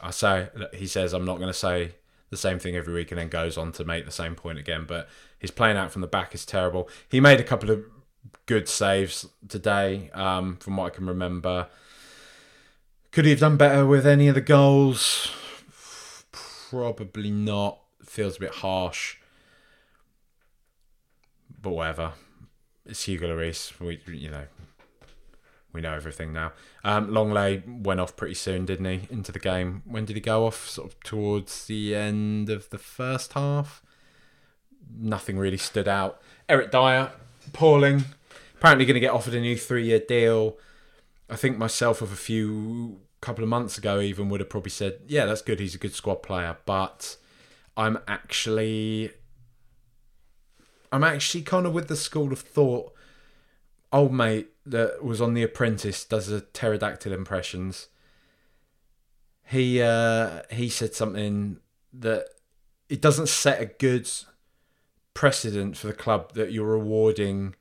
I 0.01 0.11
say 0.11 0.49
he 0.73 0.87
says 0.87 1.13
I'm 1.13 1.23
not 1.23 1.37
going 1.37 1.47
to 1.47 1.57
say 1.57 1.93
the 2.31 2.37
same 2.37 2.59
thing 2.59 2.75
every 2.75 2.93
week 2.93 3.11
and 3.11 3.19
then 3.19 3.29
goes 3.29 3.57
on 3.57 3.71
to 3.73 3.85
make 3.85 4.05
the 4.05 4.11
same 4.11 4.35
point 4.35 4.59
again. 4.59 4.83
But 4.85 5.07
his 5.39 5.51
playing 5.51 5.77
out 5.77 5.89
from 5.89 6.01
the 6.01 6.07
back 6.07 6.35
is 6.35 6.45
terrible. 6.45 6.89
He 7.07 7.21
made 7.21 7.39
a 7.39 7.43
couple 7.43 7.71
of 7.71 7.85
good 8.45 8.67
saves 8.67 9.25
today, 9.47 10.09
um, 10.13 10.57
from 10.57 10.75
what 10.75 10.87
I 10.87 10.89
can 10.89 11.07
remember. 11.07 11.67
Could 13.13 13.23
he 13.23 13.31
have 13.31 13.39
done 13.39 13.55
better 13.55 13.85
with 13.85 14.05
any 14.05 14.27
of 14.27 14.35
the 14.35 14.41
goals? 14.41 15.31
Probably 16.69 17.31
not. 17.31 17.79
Feels 18.03 18.35
a 18.35 18.39
bit 18.41 18.55
harsh. 18.55 19.15
But 21.61 21.71
whatever. 21.71 22.13
It's 22.89 23.03
Hugo 23.03 23.27
Lloris. 23.27 23.79
We, 23.79 24.01
you 24.07 24.31
know, 24.31 24.45
we 25.73 25.81
know 25.81 25.93
everything 25.93 26.33
now. 26.33 26.53
Um, 26.83 27.09
Lenglet 27.09 27.83
went 27.83 27.99
off 27.99 28.15
pretty 28.15 28.33
soon, 28.33 28.65
didn't 28.65 28.85
he? 28.85 29.07
Into 29.11 29.31
the 29.31 29.39
game. 29.39 29.83
When 29.85 30.05
did 30.05 30.15
he 30.15 30.21
go 30.21 30.47
off? 30.47 30.67
Sort 30.67 30.91
of 30.91 30.99
towards 31.01 31.67
the 31.67 31.95
end 31.95 32.49
of 32.49 32.69
the 32.71 32.79
first 32.79 33.33
half. 33.33 33.83
nothing 34.97 35.37
really 35.37 35.57
stood 35.57 35.87
out. 35.87 36.19
Eric 36.47 36.71
Dier, 36.71 37.11
appalling. 37.47 38.05
Apparently 38.55 38.85
going 38.85 38.95
to 38.95 38.99
get 38.99 39.13
offered 39.13 39.35
a 39.35 39.39
new 39.39 39.55
three-year 39.55 39.99
deal. 39.99 40.57
I 41.29 41.35
think 41.35 41.57
myself 41.57 42.01
of 42.01 42.11
a 42.11 42.15
few 42.15 43.01
couple 43.21 43.43
of 43.43 43.49
months 43.49 43.77
ago 43.77 43.99
even 43.99 44.29
would 44.29 44.39
have 44.39 44.49
probably 44.49 44.71
said, 44.71 44.99
yeah, 45.07 45.25
that's 45.25 45.41
good. 45.41 45.59
He's 45.59 45.75
a 45.75 45.77
good 45.77 45.93
squad 45.93 46.23
player, 46.23 46.57
but 46.65 47.17
I'm 47.77 47.99
actually 48.07 49.11
I'm 50.91 51.03
actually 51.03 51.43
kind 51.43 51.65
of 51.65 51.73
with 51.73 51.87
the 51.87 51.95
school 51.95 52.31
of 52.31 52.39
thought. 52.39 52.93
Old 53.91 54.13
mate 54.13 54.49
that 54.65 55.03
was 55.03 55.19
on 55.19 55.33
The 55.33 55.43
Apprentice 55.43 56.05
does 56.05 56.29
a 56.29 56.41
pterodactyl 56.41 57.11
impressions. 57.11 57.87
He 59.45 59.81
uh, 59.81 60.43
he 60.51 60.69
said 60.69 60.93
something 60.93 61.57
that 61.93 62.25
it 62.87 63.01
doesn't 63.01 63.29
set 63.29 63.61
a 63.61 63.65
good 63.65 64.09
precedent 65.15 65.75
for 65.75 65.87
the 65.87 65.93
club 65.93 66.33
that 66.33 66.51
you're 66.51 66.67
rewarding 66.67 67.55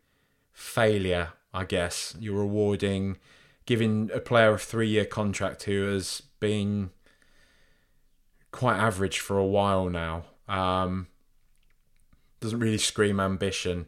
failure. 0.52 1.32
I 1.54 1.64
guess 1.64 2.14
you're 2.20 2.38
rewarding 2.38 3.16
giving 3.68 4.10
a 4.14 4.20
player 4.20 4.54
a 4.54 4.58
three 4.58 4.88
year 4.88 5.04
contract 5.04 5.64
who 5.64 5.92
has 5.92 6.22
been 6.40 6.88
quite 8.50 8.78
average 8.78 9.18
for 9.18 9.36
a 9.36 9.44
while 9.44 9.90
now. 9.90 10.24
Um, 10.48 11.08
doesn't 12.40 12.60
really 12.60 12.78
scream 12.78 13.20
ambition. 13.20 13.86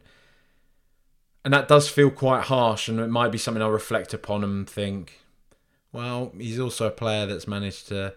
And 1.43 1.53
that 1.53 1.67
does 1.67 1.89
feel 1.89 2.11
quite 2.11 2.43
harsh, 2.43 2.87
and 2.87 2.99
it 2.99 3.07
might 3.07 3.31
be 3.31 3.37
something 3.37 3.63
I'll 3.63 3.71
reflect 3.71 4.13
upon 4.13 4.43
and 4.43 4.69
think, 4.69 5.21
well, 5.91 6.31
he's 6.37 6.59
also 6.59 6.87
a 6.87 6.91
player 6.91 7.25
that's 7.25 7.47
managed 7.47 7.87
to 7.87 8.13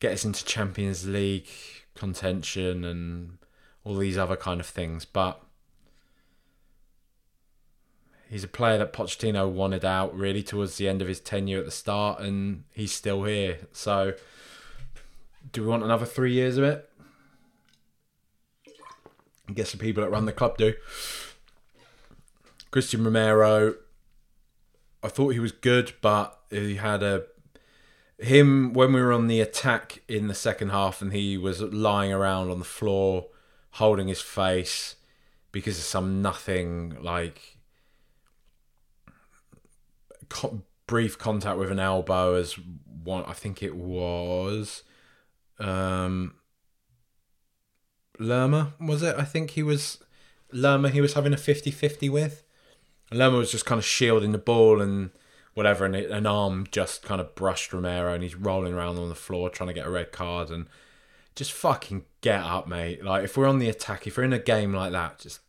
get 0.00 0.12
us 0.12 0.24
into 0.24 0.44
Champions 0.44 1.06
League 1.06 1.48
contention 1.94 2.84
and 2.84 3.38
all 3.84 3.96
these 3.96 4.18
other 4.18 4.36
kind 4.36 4.60
of 4.60 4.66
things. 4.66 5.04
But 5.04 5.40
he's 8.28 8.44
a 8.44 8.48
player 8.48 8.78
that 8.78 8.92
Pochettino 8.92 9.48
wanted 9.48 9.84
out 9.84 10.16
really 10.16 10.42
towards 10.42 10.76
the 10.76 10.88
end 10.88 11.02
of 11.02 11.08
his 11.08 11.20
tenure 11.20 11.58
at 11.58 11.64
the 11.64 11.70
start, 11.70 12.20
and 12.20 12.64
he's 12.72 12.92
still 12.92 13.24
here. 13.24 13.58
So, 13.72 14.14
do 15.52 15.62
we 15.62 15.68
want 15.68 15.84
another 15.84 16.06
three 16.06 16.32
years 16.32 16.56
of 16.56 16.64
it? 16.64 16.90
I 19.48 19.52
guess 19.52 19.72
the 19.72 19.78
people 19.78 20.02
that 20.02 20.10
run 20.10 20.26
the 20.26 20.32
club 20.32 20.58
do. 20.58 20.74
Christian 22.70 23.04
Romero, 23.04 23.74
I 25.02 25.08
thought 25.08 25.30
he 25.30 25.40
was 25.40 25.52
good, 25.52 25.94
but 26.00 26.38
he 26.50 26.76
had 26.76 27.02
a 27.02 27.24
him 28.18 28.72
when 28.72 28.92
we 28.92 29.00
were 29.00 29.12
on 29.12 29.26
the 29.26 29.40
attack 29.40 30.02
in 30.08 30.28
the 30.28 30.34
second 30.34 30.70
half, 30.70 31.02
and 31.02 31.12
he 31.12 31.36
was 31.36 31.60
lying 31.60 32.12
around 32.12 32.50
on 32.50 32.58
the 32.58 32.64
floor, 32.64 33.26
holding 33.72 34.08
his 34.08 34.20
face 34.20 34.96
because 35.52 35.78
of 35.78 35.84
some 35.84 36.22
nothing 36.22 36.96
like 37.00 37.58
brief 40.86 41.18
contact 41.18 41.58
with 41.58 41.70
an 41.70 41.78
elbow 41.78 42.34
as 42.34 42.58
one. 43.02 43.24
I 43.26 43.32
think 43.32 43.62
it 43.62 43.76
was. 43.76 44.82
Um, 45.58 46.34
Lerma, 48.18 48.74
was 48.80 49.02
it? 49.02 49.16
I 49.16 49.24
think 49.24 49.50
he 49.50 49.62
was 49.62 49.98
Lerma 50.52 50.90
he 50.90 51.00
was 51.00 51.14
having 51.14 51.32
a 51.32 51.36
50-50 51.36 52.10
with. 52.10 52.42
Lerma 53.12 53.38
was 53.38 53.50
just 53.50 53.66
kind 53.66 53.78
of 53.78 53.84
shielding 53.84 54.32
the 54.32 54.38
ball 54.38 54.80
and 54.80 55.10
whatever, 55.54 55.84
and 55.84 55.96
it, 55.96 56.10
an 56.10 56.26
arm 56.26 56.66
just 56.70 57.02
kind 57.02 57.20
of 57.20 57.34
brushed 57.34 57.72
Romero, 57.72 58.12
and 58.12 58.22
he's 58.22 58.34
rolling 58.34 58.74
around 58.74 58.98
on 58.98 59.08
the 59.08 59.14
floor 59.14 59.48
trying 59.48 59.68
to 59.68 59.74
get 59.74 59.86
a 59.86 59.90
red 59.90 60.12
card. 60.12 60.50
And 60.50 60.66
just 61.34 61.52
fucking 61.52 62.04
get 62.20 62.40
up, 62.40 62.66
mate. 62.66 63.04
Like 63.04 63.24
if 63.24 63.36
we're 63.36 63.46
on 63.46 63.58
the 63.58 63.68
attack, 63.68 64.06
if 64.06 64.16
we're 64.16 64.24
in 64.24 64.32
a 64.32 64.38
game 64.38 64.72
like 64.72 64.92
that, 64.92 65.18
just 65.18 65.40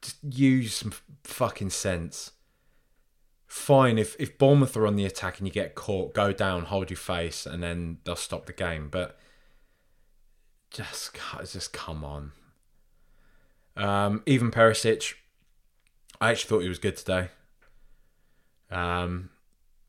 just 0.00 0.16
use 0.22 0.74
some 0.74 0.92
fucking 1.24 1.70
sense. 1.70 2.32
Fine 3.46 3.98
if 3.98 4.16
if 4.18 4.38
Bournemouth 4.38 4.76
are 4.76 4.86
on 4.86 4.96
the 4.96 5.04
attack 5.04 5.38
and 5.38 5.46
you 5.46 5.52
get 5.52 5.74
caught, 5.74 6.14
go 6.14 6.32
down, 6.32 6.64
hold 6.64 6.90
your 6.90 6.96
face, 6.96 7.46
and 7.46 7.62
then 7.62 7.98
they'll 8.04 8.16
stop 8.16 8.46
the 8.46 8.52
game. 8.52 8.88
But 8.90 9.18
just 10.74 11.16
just 11.50 11.72
come 11.72 12.04
on. 12.04 12.32
Um, 13.76 14.22
even 14.26 14.50
Perisic, 14.50 15.14
I 16.20 16.30
actually 16.30 16.48
thought 16.48 16.62
he 16.62 16.68
was 16.68 16.78
good 16.78 16.96
today. 16.96 17.28
Um, 18.70 19.30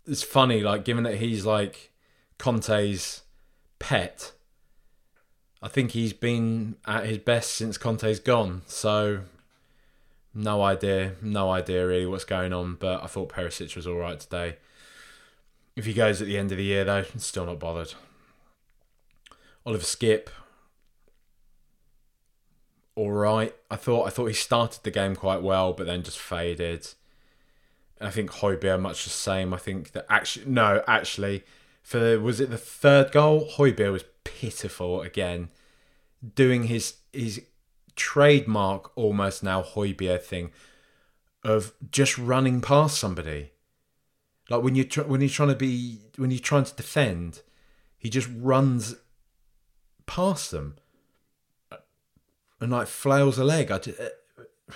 it's 0.05 0.23
funny, 0.23 0.61
like 0.61 0.85
given 0.85 1.03
that 1.03 1.15
he's 1.15 1.45
like 1.45 1.91
Conte's 2.37 3.23
pet. 3.79 4.31
I 5.61 5.67
think 5.67 5.91
he's 5.91 6.13
been 6.13 6.75
at 6.85 7.05
his 7.05 7.17
best 7.17 7.53
since 7.53 7.77
Conte's 7.77 8.19
gone. 8.19 8.61
So 8.67 9.21
no 10.33 10.61
idea, 10.61 11.13
no 11.21 11.49
idea 11.51 11.87
really 11.87 12.05
what's 12.05 12.25
going 12.25 12.53
on. 12.53 12.75
But 12.75 13.03
I 13.03 13.07
thought 13.07 13.29
Perisic 13.33 13.75
was 13.75 13.87
all 13.87 13.97
right 13.97 14.19
today. 14.19 14.57
If 15.75 15.85
he 15.85 15.93
goes 15.93 16.21
at 16.21 16.27
the 16.27 16.37
end 16.37 16.51
of 16.51 16.59
the 16.59 16.63
year, 16.63 16.85
though, 16.85 17.03
still 17.17 17.47
not 17.47 17.59
bothered. 17.59 17.95
Oliver 19.65 19.83
Skipp, 19.83 20.27
all 22.95 23.11
right. 23.11 23.53
I 23.69 23.75
thought 23.75 24.07
I 24.07 24.09
thought 24.09 24.27
he 24.27 24.33
started 24.33 24.83
the 24.83 24.91
game 24.91 25.15
quite 25.15 25.41
well, 25.41 25.73
but 25.73 25.85
then 25.85 26.03
just 26.03 26.19
faded. 26.19 26.87
I 27.99 28.09
think 28.09 28.31
Højbjerg 28.31 28.81
much 28.81 29.03
the 29.03 29.09
same. 29.09 29.53
I 29.53 29.57
think 29.57 29.91
that 29.91 30.05
actually 30.09 30.45
no, 30.47 30.83
actually, 30.87 31.43
for 31.83 32.19
was 32.19 32.39
it 32.39 32.49
the 32.49 32.57
third 32.57 33.11
goal? 33.11 33.49
Højbjerg 33.57 33.91
was 33.91 34.05
pitiful 34.23 35.01
again, 35.01 35.49
doing 36.35 36.63
his 36.63 36.95
his 37.11 37.41
trademark 37.95 38.91
almost 38.97 39.43
now 39.43 39.61
Højbjerg 39.61 40.21
thing 40.21 40.51
of 41.43 41.73
just 41.91 42.17
running 42.17 42.61
past 42.61 42.97
somebody. 42.97 43.51
Like 44.49 44.63
when 44.63 44.75
you 44.75 44.85
when 45.05 45.21
you're 45.21 45.29
trying 45.29 45.49
to 45.49 45.55
be 45.55 45.99
when 46.17 46.31
you're 46.31 46.39
trying 46.39 46.65
to 46.65 46.75
defend, 46.75 47.41
he 47.97 48.09
just 48.09 48.29
runs 48.33 48.95
past 50.05 50.51
them 50.51 50.75
and 52.65 52.73
like 52.73 52.87
flails 52.87 53.37
a 53.37 53.43
leg. 53.43 53.69
I, 53.69 53.77
just, 53.77 53.99
uh, 53.99 54.73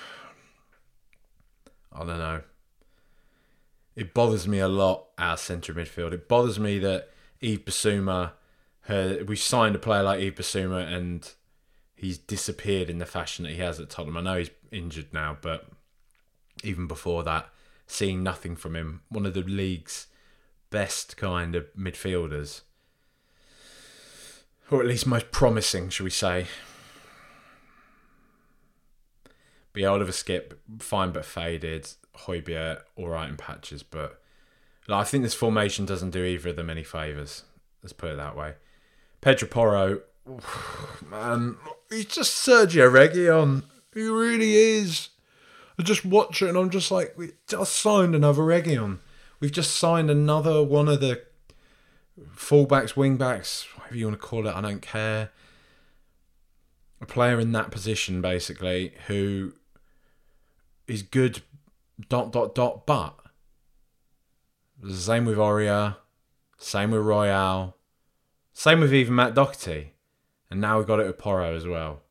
I 1.92 2.00
don't 2.06 2.20
know. 2.20 2.42
It 3.96 4.14
bothers 4.14 4.48
me 4.48 4.60
a 4.60 4.68
lot 4.68 5.08
our 5.18 5.38
centre 5.38 5.74
midfield. 5.74 6.14
It 6.14 6.28
bothers 6.28 6.60
me 6.60 6.78
that 6.78 7.10
Yves 7.42 7.64
Bissouma, 7.64 8.34
her, 8.82 9.24
we 9.28 9.36
signed 9.36 9.76
a 9.76 9.80
player 9.80 10.04
like 10.04 10.22
Yves 10.22 10.38
Bissouma 10.38 10.88
and 10.88 11.32
he's 11.96 12.20
disappeared 12.20 12.92
in 12.92 13.00
the 13.00 13.08
fashion 13.08 13.44
that 13.44 13.54
he 13.54 13.58
has 13.58 13.80
at 13.80 13.90
Tottenham. 13.90 14.18
I 14.18 14.22
know 14.22 14.38
he's 14.38 14.52
injured 14.72 15.12
now, 15.12 15.40
but 15.42 15.68
even 16.64 16.86
before 16.86 17.24
that, 17.24 17.50
seeing 17.88 18.22
nothing 18.22 18.56
from 18.56 18.76
him, 18.76 19.02
one 19.10 19.26
of 19.26 19.34
the 19.34 19.42
league's 19.42 20.06
best 20.70 21.18
kind 21.18 21.56
of 21.56 21.66
midfielders, 21.76 22.62
or 24.70 24.80
at 24.80 24.86
least 24.86 25.08
most 25.08 25.32
promising, 25.32 25.90
shall 25.90 26.04
we 26.04 26.12
say. 26.12 26.46
But 29.74 29.82
yeah, 29.82 29.90
Oliver 29.90 30.12
Skipp, 30.12 30.54
fine 30.80 31.12
but 31.12 31.26
faded. 31.26 31.90
Højbjerg, 32.26 32.82
all 32.96 33.10
right 33.10 33.30
in 33.30 33.38
patches, 33.38 33.84
but 33.84 34.20
like, 34.88 35.02
I 35.02 35.04
think 35.04 35.24
this 35.24 35.36
formation 35.36 35.86
doesn't 35.86 36.10
do 36.10 36.24
either 36.24 36.50
of 36.50 36.56
them 36.56 36.70
any 36.70 36.84
favours. 36.84 37.44
Let's 37.84 37.94
put 37.94 38.10
it 38.10 38.18
that 38.18 38.36
way. 38.36 38.56
Pedro 39.22 39.48
Porro, 39.48 40.02
man, 41.10 41.58
he's 41.90 42.06
just 42.06 42.46
Sergio 42.46 42.92
Reguilon. 42.92 43.64
He 43.94 44.08
really 44.08 44.56
is. 44.56 45.10
I 45.78 45.84
just 45.84 46.06
watch 46.06 46.42
it 46.42 46.50
and 46.50 46.58
I'm 46.58 46.70
just 46.70 46.92
like, 46.92 47.18
we 47.18 47.32
just 47.48 47.76
signed 47.76 48.16
another 48.16 48.42
Reguilon. 48.42 49.00
We've 49.40 49.52
just 49.52 49.76
signed 49.76 50.12
another 50.12 50.62
one 50.62 50.88
of 50.88 51.00
the 51.00 51.22
fullbacks, 52.36 52.96
wingbacks, 52.96 53.66
whatever 53.78 53.96
you 53.96 54.08
want 54.08 54.20
to 54.20 54.28
call 54.28 54.48
it. 54.48 54.56
I 54.56 54.62
don't 54.62 54.82
care. 54.82 55.30
A 57.02 57.06
player 57.06 57.40
in 57.40 57.54
that 57.54 57.72
position, 57.72 58.22
basically, 58.22 58.94
who 59.08 59.54
is 60.90 61.04
good. 61.04 61.42
Dot 62.08 62.32
dot 62.32 62.56
dot. 62.56 62.86
But 62.86 63.16
same 64.88 65.26
with 65.26 65.38
Aurier, 65.38 65.98
same 66.58 66.92
with 66.92 67.02
Royal, 67.02 67.76
same 68.54 68.80
with 68.80 68.94
even 68.94 69.16
Matt 69.16 69.36
Doherty, 69.36 69.94
and 70.50 70.62
now 70.62 70.78
we've 70.78 70.88
got 70.88 71.00
it 71.00 71.08
with 71.08 71.18
Porro 71.18 71.56
as 71.56 71.68
well. 71.68 72.04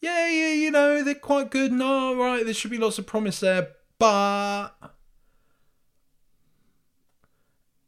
Yeah, 0.00 0.28
yeah, 0.28 0.52
you 0.52 0.70
know 0.70 1.02
they're 1.02 1.14
quite 1.14 1.50
good. 1.50 1.72
No, 1.72 2.16
right, 2.16 2.44
there 2.44 2.54
should 2.54 2.70
be 2.70 2.78
lots 2.78 2.98
of 2.98 3.06
promise 3.06 3.40
there, 3.40 3.68
but 3.98 4.70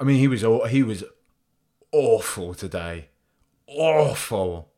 I 0.01 0.05
mean, 0.05 0.19
he 0.19 0.29
was 0.29 0.45
he 0.71 0.83
was 0.83 1.05
awful 1.93 2.55
today, 2.55 3.09
awful, 3.67 4.71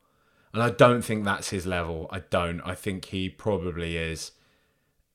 and 0.54 0.62
I 0.62 0.70
don't 0.70 1.02
think 1.02 1.24
that's 1.24 1.50
his 1.50 1.66
level. 1.66 2.08
I 2.10 2.20
don't. 2.20 2.60
I 2.62 2.74
think 2.74 3.06
he 3.06 3.28
probably 3.28 3.96
is 3.96 4.32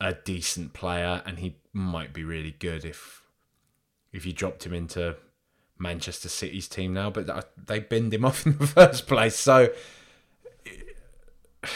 a 0.05 0.13
decent 0.13 0.73
player, 0.73 1.23
and 1.25 1.39
he 1.39 1.55
might 1.73 2.13
be 2.13 2.23
really 2.23 2.51
good 2.51 2.85
if 2.85 3.23
if 4.13 4.25
you 4.25 4.31
dropped 4.31 4.65
him 4.65 4.73
into 4.73 5.17
Manchester 5.79 6.29
City's 6.29 6.67
team 6.67 6.93
now. 6.93 7.09
But 7.09 7.51
they 7.57 7.79
binned 7.79 8.13
him 8.13 8.23
off 8.25 8.45
in 8.45 8.57
the 8.57 8.67
first 8.67 9.07
place, 9.07 9.35
so. 9.35 9.69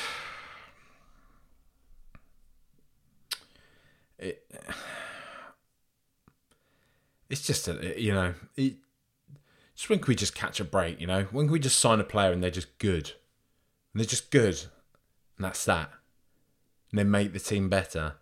It, 4.22 4.46
it's 7.30 7.48
just 7.48 7.70
a 7.70 7.98
you 7.98 8.14
know 8.14 8.34
it, 8.58 8.76
just 9.74 9.90
when 9.90 10.00
can 10.00 10.10
we 10.10 10.16
just 10.16 10.36
catch 10.36 10.60
a 10.60 10.66
break 10.66 11.00
you 11.00 11.08
know 11.08 11.24
when 11.32 11.46
can 11.46 11.54
we 11.54 11.60
just 11.60 11.80
sign 11.80 12.02
a 12.02 12.04
player 12.04 12.34
and 12.34 12.44
they're 12.44 12.52
just 12.52 12.78
good 12.80 13.14
and 13.94 14.02
they're 14.02 14.06
just 14.06 14.30
good 14.30 14.60
and 15.38 15.46
that's 15.46 15.64
that 15.64 15.90
they 16.92 17.04
make 17.04 17.34
the 17.34 17.40
team 17.40 17.70
better. 17.70 18.16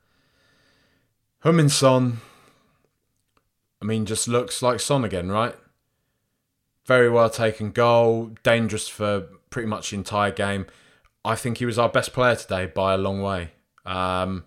Heung-min 1.44 1.70
Son, 1.70 2.20
I 3.82 3.86
mean, 3.86 4.06
just 4.06 4.28
looks 4.28 4.62
like 4.62 4.80
Son 4.80 5.04
again, 5.04 5.30
right? 5.30 5.56
Very 6.86 7.10
well 7.10 7.30
taken 7.30 7.72
goal, 7.72 8.32
dangerous 8.44 8.88
for 8.88 9.28
pretty 9.50 9.68
much 9.68 9.92
the 9.92 9.98
entire 9.98 10.32
game. 10.32 10.66
I 11.24 11.36
think 11.36 11.58
he 11.58 11.66
was 11.66 11.78
our 11.78 11.90
best 11.90 12.14
player 12.14 12.36
today 12.36 12.66
by 12.66 12.94
a 12.94 12.98
long 12.98 13.22
way. 13.22 13.52
Um, 13.86 14.46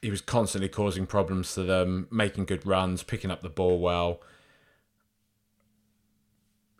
he 0.00 0.10
was 0.10 0.20
constantly 0.20 0.68
causing 0.68 1.06
problems 1.06 1.54
to 1.54 1.62
them, 1.62 2.08
making 2.10 2.46
good 2.46 2.66
runs, 2.66 3.02
picking 3.02 3.30
up 3.30 3.42
the 3.42 3.48
ball 3.48 3.78
well. 3.78 4.20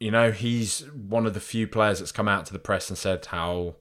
You 0.01 0.11
know, 0.11 0.33
he's 0.33 0.81
one 0.91 1.27
of 1.27 1.35
the 1.35 1.41
few 1.41 1.69
players 1.69 2.01
that's 2.01 2.11
come 2.11 2.27
out 2.27 2.47
to 2.47 2.53
the 2.53 2.59
press 2.59 2.89
and 2.89 2.99
said 2.99 3.25
how 3.27 3.77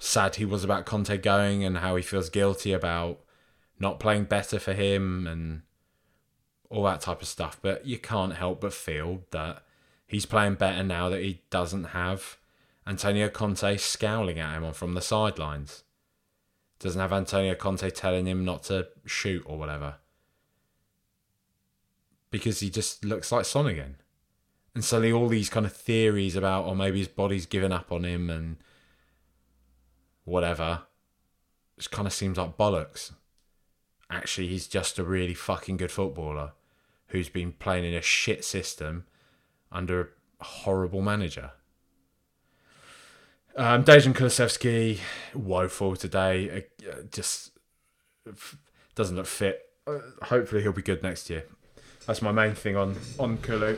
sad 0.00 0.36
he 0.36 0.44
was 0.44 0.64
about 0.64 0.86
Conte 0.86 1.16
going 1.18 1.62
and 1.62 1.78
how 1.78 1.94
he 1.94 2.02
feels 2.02 2.30
guilty 2.30 2.72
about 2.72 3.20
not 3.78 4.00
playing 4.00 4.24
better 4.24 4.58
for 4.58 4.72
him 4.72 5.26
and 5.26 5.62
all 6.68 6.84
that 6.84 7.02
type 7.02 7.22
of 7.22 7.28
stuff. 7.28 7.58
But 7.62 7.86
you 7.86 7.98
can't 7.98 8.34
help 8.34 8.62
but 8.62 8.72
feel 8.72 9.22
that 9.30 9.62
he's 10.08 10.26
playing 10.26 10.56
better 10.56 10.82
now 10.82 11.08
that 11.10 11.22
he 11.22 11.42
doesn't 11.50 11.84
have 11.84 12.38
Antonio 12.86 13.28
Conte 13.28 13.76
scowling 13.76 14.40
at 14.40 14.60
him 14.60 14.72
from 14.72 14.94
the 14.94 15.02
sidelines 15.02 15.84
doesn't 16.80 17.00
have 17.00 17.12
Antonio 17.12 17.54
Conte 17.54 17.88
telling 17.90 18.26
him 18.26 18.44
not 18.44 18.62
to 18.64 18.88
shoot 19.04 19.42
or 19.44 19.58
whatever. 19.58 19.96
Because 22.30 22.60
he 22.60 22.70
just 22.70 23.04
looks 23.04 23.30
like 23.30 23.44
Son 23.44 23.66
again. 23.66 23.96
And 24.74 24.82
suddenly 24.82 25.12
all 25.12 25.28
these 25.28 25.50
kind 25.50 25.66
of 25.66 25.74
theories 25.74 26.36
about, 26.36 26.64
or 26.64 26.70
oh, 26.70 26.74
maybe 26.74 26.98
his 26.98 27.08
body's 27.08 27.44
given 27.44 27.70
up 27.70 27.92
on 27.92 28.04
him 28.04 28.30
and 28.30 28.56
whatever, 30.30 30.82
just 31.76 31.90
kind 31.90 32.06
of 32.06 32.12
seems 32.12 32.38
like 32.38 32.56
bollocks. 32.56 33.12
Actually, 34.10 34.48
he's 34.48 34.66
just 34.66 34.98
a 34.98 35.04
really 35.04 35.34
fucking 35.34 35.76
good 35.76 35.90
footballer 35.90 36.52
who's 37.08 37.28
been 37.28 37.52
playing 37.52 37.84
in 37.84 37.94
a 37.94 38.02
shit 38.02 38.44
system 38.44 39.04
under 39.70 40.10
a 40.40 40.44
horrible 40.44 41.02
manager. 41.02 41.52
Um, 43.56 43.84
Dejan 43.84 44.14
Kulusevski, 44.14 44.98
woeful 45.34 45.96
today. 45.96 46.64
Uh, 46.86 47.02
just 47.10 47.52
doesn't 48.94 49.16
look 49.16 49.26
fit. 49.26 49.68
Uh, 49.86 49.98
hopefully, 50.22 50.62
he'll 50.62 50.72
be 50.72 50.82
good 50.82 51.02
next 51.02 51.28
year. 51.28 51.44
That's 52.06 52.22
my 52.22 52.32
main 52.32 52.54
thing 52.54 52.76
on 52.76 52.96
on 53.18 53.38
Kulu. 53.38 53.76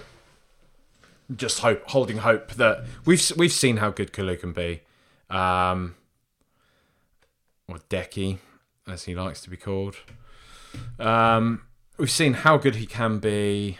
Just 1.34 1.60
hope, 1.60 1.82
holding 1.88 2.18
hope 2.18 2.52
that 2.54 2.84
we've 3.06 3.32
we've 3.36 3.52
seen 3.52 3.78
how 3.78 3.90
good 3.90 4.12
Kulu 4.12 4.36
can 4.36 4.52
be, 4.52 4.82
um, 5.30 5.94
or 7.72 7.78
Decky, 7.88 8.38
as 8.86 9.04
he 9.04 9.14
likes 9.14 9.40
to 9.42 9.50
be 9.50 9.56
called. 9.56 9.96
Um, 10.98 11.62
we've 11.98 12.10
seen 12.10 12.34
how 12.34 12.58
good 12.58 12.76
he 12.76 12.86
can 12.86 13.18
be. 13.18 13.78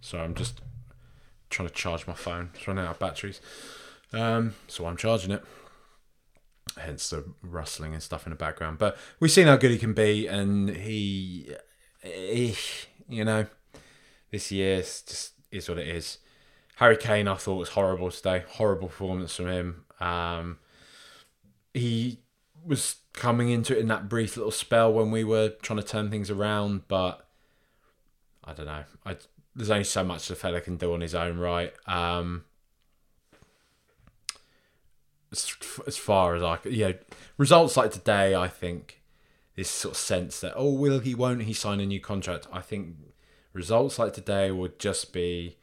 Sorry, 0.00 0.24
I'm 0.24 0.34
just 0.34 0.62
trying 1.50 1.68
to 1.68 1.74
charge 1.74 2.06
my 2.06 2.14
phone. 2.14 2.50
It's 2.54 2.66
running 2.66 2.84
out 2.84 2.92
of 2.92 2.98
batteries. 2.98 3.40
Um, 4.12 4.54
so 4.68 4.86
I'm 4.86 4.96
charging 4.96 5.32
it. 5.32 5.44
Hence 6.78 7.10
the 7.10 7.24
rustling 7.42 7.92
and 7.92 8.02
stuff 8.02 8.26
in 8.26 8.30
the 8.30 8.36
background. 8.36 8.78
But 8.78 8.96
we've 9.20 9.30
seen 9.30 9.46
how 9.46 9.56
good 9.56 9.70
he 9.70 9.78
can 9.78 9.92
be, 9.92 10.26
and 10.26 10.70
he, 10.70 11.54
he 12.02 12.56
you 13.08 13.24
know, 13.24 13.46
this 14.30 14.50
year 14.50 14.78
just 14.78 15.32
is 15.50 15.68
what 15.68 15.78
it 15.78 15.88
is. 15.88 16.18
Harry 16.76 16.96
Kane, 16.96 17.28
I 17.28 17.34
thought 17.34 17.56
was 17.56 17.68
horrible 17.70 18.10
today. 18.10 18.44
Horrible 18.48 18.88
performance 18.88 19.36
from 19.36 19.46
him. 19.48 19.84
Um, 20.00 20.58
he 21.72 22.23
was 22.66 22.96
coming 23.12 23.50
into 23.50 23.76
it 23.76 23.80
in 23.80 23.88
that 23.88 24.08
brief 24.08 24.36
little 24.36 24.52
spell 24.52 24.92
when 24.92 25.10
we 25.10 25.24
were 25.24 25.50
trying 25.62 25.78
to 25.78 25.86
turn 25.86 26.10
things 26.10 26.30
around, 26.30 26.88
but 26.88 27.26
I 28.42 28.52
don't 28.52 28.66
know. 28.66 28.84
I, 29.04 29.16
there's 29.54 29.70
only 29.70 29.84
so 29.84 30.04
much 30.04 30.28
the 30.28 30.34
fella 30.34 30.60
can 30.60 30.76
do 30.76 30.92
on 30.92 31.00
his 31.00 31.14
own 31.14 31.38
right. 31.38 31.72
Um, 31.86 32.44
as, 35.30 35.54
as 35.86 35.96
far 35.96 36.34
as 36.34 36.42
I 36.42 36.56
could, 36.56 36.72
you 36.72 36.88
know, 36.88 36.94
results 37.36 37.76
like 37.76 37.92
today, 37.92 38.34
I 38.34 38.48
think 38.48 39.00
this 39.56 39.70
sort 39.70 39.94
of 39.94 39.98
sense 39.98 40.40
that 40.40 40.54
oh, 40.56 40.72
will 40.72 40.98
he, 40.98 41.14
won't 41.14 41.42
he 41.42 41.52
sign 41.52 41.80
a 41.80 41.86
new 41.86 42.00
contract? 42.00 42.46
I 42.52 42.60
think 42.60 42.96
results 43.52 43.98
like 43.98 44.12
today 44.12 44.50
would 44.50 44.78
just 44.78 45.12
be 45.12 45.58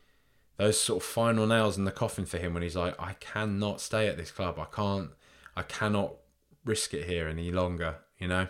those 0.57 0.79
sort 0.79 1.03
of 1.03 1.09
final 1.09 1.47
nails 1.47 1.77
in 1.77 1.85
the 1.85 1.91
coffin 1.91 2.25
for 2.25 2.37
him 2.37 2.53
when 2.53 2.63
he's 2.63 2.75
like, 2.75 2.95
I 2.99 3.13
cannot 3.13 3.81
stay 3.81 4.07
at 4.07 4.17
this 4.17 4.31
club. 4.31 4.59
I 4.59 4.65
can't. 4.65 5.09
I 5.55 5.63
cannot 5.63 6.13
risk 6.65 6.93
it 6.93 7.05
here 7.05 7.27
any 7.27 7.51
longer. 7.51 7.97
You 8.17 8.27
know. 8.27 8.47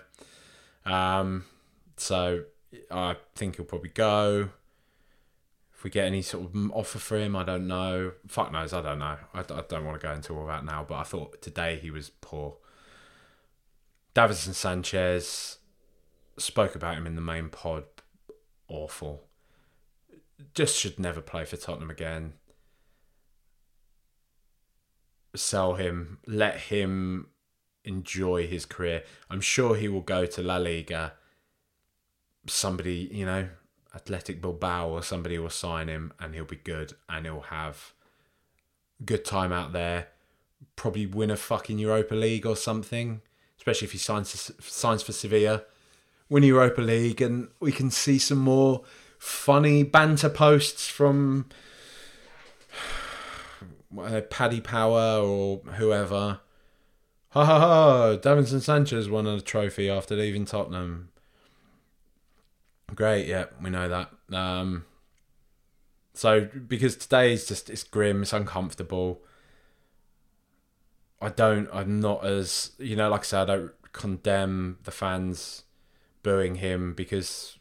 Um, 0.85 1.45
so 1.97 2.43
I 2.89 3.17
think 3.35 3.57
he'll 3.57 3.65
probably 3.65 3.89
go. 3.89 4.49
If 5.73 5.83
we 5.83 5.89
get 5.89 6.05
any 6.05 6.21
sort 6.21 6.45
of 6.45 6.71
offer 6.73 6.99
for 6.99 7.17
him, 7.17 7.35
I 7.35 7.43
don't 7.43 7.67
know. 7.67 8.11
Fuck 8.27 8.51
knows, 8.51 8.71
I 8.71 8.81
don't 8.81 8.99
know. 8.99 9.17
I, 9.33 9.39
I 9.39 9.63
don't 9.67 9.83
want 9.83 9.99
to 9.99 10.05
go 10.05 10.13
into 10.13 10.37
all 10.37 10.45
that 10.45 10.63
now, 10.63 10.85
but 10.87 10.95
I 10.95 11.03
thought 11.03 11.41
today 11.41 11.79
he 11.81 11.89
was 11.89 12.11
poor. 12.21 12.57
Davinson 14.13 14.53
Sanchez 14.53 15.57
spoke 16.37 16.75
about 16.75 16.97
him 16.97 17.07
in 17.07 17.15
the 17.15 17.21
main 17.21 17.49
pod. 17.49 17.85
Awful. 18.67 19.23
Just 20.53 20.77
should 20.77 20.99
never 20.99 21.19
play 21.19 21.45
for 21.45 21.57
Tottenham 21.57 21.89
again. 21.89 22.33
Sell 25.35 25.75
him. 25.75 26.19
Let 26.27 26.57
him 26.57 27.27
enjoy 27.83 28.47
his 28.47 28.65
career. 28.65 29.03
I'm 29.29 29.41
sure 29.41 29.75
he 29.75 29.87
will 29.87 30.01
go 30.01 30.25
to 30.25 30.41
La 30.41 30.57
Liga. 30.57 31.13
Somebody, 32.47 33.09
you 33.11 33.25
know, 33.25 33.49
Athletic 33.93 34.41
Bilbao 34.41 34.89
or 34.89 35.03
somebody 35.03 35.37
will 35.37 35.49
sign 35.49 35.87
him 35.87 36.13
and 36.19 36.33
he'll 36.33 36.45
be 36.45 36.55
good 36.55 36.93
and 37.09 37.25
he'll 37.25 37.41
have 37.41 37.93
good 39.03 39.25
time 39.25 39.51
out 39.51 39.73
there. 39.73 40.07
Probably 40.75 41.05
win 41.05 41.31
a 41.31 41.35
fucking 41.35 41.79
Europa 41.79 42.15
League 42.15 42.45
or 42.45 42.55
something, 42.55 43.21
especially 43.57 43.85
if 43.85 43.91
he 43.91 43.97
signs 43.97 44.51
signs 44.59 45.03
for 45.03 45.11
Sevilla. 45.11 45.63
Win 46.29 46.43
Europa 46.43 46.81
League 46.81 47.21
and 47.21 47.49
we 47.59 47.71
can 47.71 47.91
see 47.91 48.17
some 48.17 48.37
more 48.37 48.83
funny 49.17 49.83
banter 49.83 50.29
posts 50.29 50.87
from 50.87 51.47
uh, 53.99 54.21
Paddy 54.29 54.61
Power 54.61 55.17
or 55.17 55.57
whoever. 55.73 56.39
Ha 57.31 57.45
ha 57.45 57.59
ha! 57.59 58.17
Davinson 58.17 58.61
Sanchez 58.61 59.09
won 59.09 59.25
a 59.25 59.39
trophy 59.39 59.89
after 59.89 60.17
leaving 60.17 60.43
Tottenham. 60.43 61.09
Great, 62.93 63.25
yeah, 63.25 63.45
we 63.61 63.69
know 63.69 63.87
that. 63.87 64.11
Um, 64.35 64.83
so 66.13 66.49
because 66.67 66.97
today 66.97 67.31
is 67.31 67.47
just 67.47 67.69
it's 67.69 67.83
grim, 67.83 68.23
it's 68.23 68.33
uncomfortable. 68.33 69.21
I 71.21 71.29
don't. 71.29 71.69
I'm 71.71 72.01
not 72.01 72.25
as 72.25 72.71
you 72.77 72.97
know. 72.97 73.09
Like 73.09 73.21
I 73.21 73.23
said, 73.23 73.49
I 73.49 73.55
don't 73.55 73.71
condemn 73.93 74.79
the 74.83 74.91
fans 74.91 75.63
booing 76.23 76.55
him 76.55 76.93
because 76.93 77.57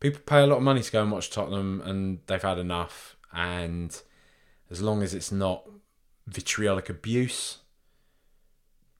people 0.00 0.20
pay 0.26 0.42
a 0.42 0.46
lot 0.46 0.56
of 0.56 0.62
money 0.62 0.82
to 0.82 0.92
go 0.92 1.00
and 1.00 1.10
watch 1.10 1.30
Tottenham, 1.30 1.80
and 1.82 2.18
they've 2.26 2.42
had 2.42 2.58
enough. 2.58 3.16
And 3.32 3.98
as 4.70 4.82
long 4.82 5.02
as 5.02 5.14
it's 5.14 5.32
not 5.32 5.66
vitriolic 6.26 6.90
abuse, 6.90 7.58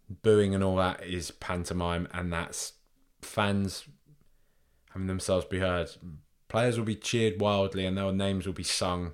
booing 0.09 0.54
and 0.54 0.64
all 0.64 0.76
that 0.76 1.04
is 1.04 1.30
pantomime, 1.30 2.09
and 2.12 2.32
that's 2.32 2.74
fans 3.20 3.84
having 4.90 5.06
themselves 5.06 5.44
be 5.44 5.59
heard. 5.59 5.90
Players 6.48 6.78
will 6.78 6.84
be 6.84 6.96
cheered 6.96 7.40
wildly 7.40 7.84
and 7.84 7.96
their 7.96 8.11
names 8.12 8.46
will 8.46 8.54
be 8.54 8.62
sung 8.62 9.12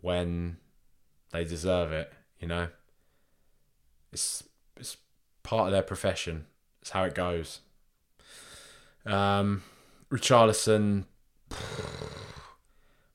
when 0.00 0.56
they 1.32 1.44
deserve 1.44 1.92
it, 1.92 2.12
you 2.40 2.48
know? 2.48 2.68
It's, 4.12 4.42
it's 4.76 4.96
part 5.42 5.66
of 5.66 5.72
their 5.72 5.82
profession. 5.82 6.46
It's 6.80 6.90
how 6.90 7.04
it 7.04 7.14
goes. 7.14 7.60
Um, 9.06 9.62
Richarlison, 10.10 11.04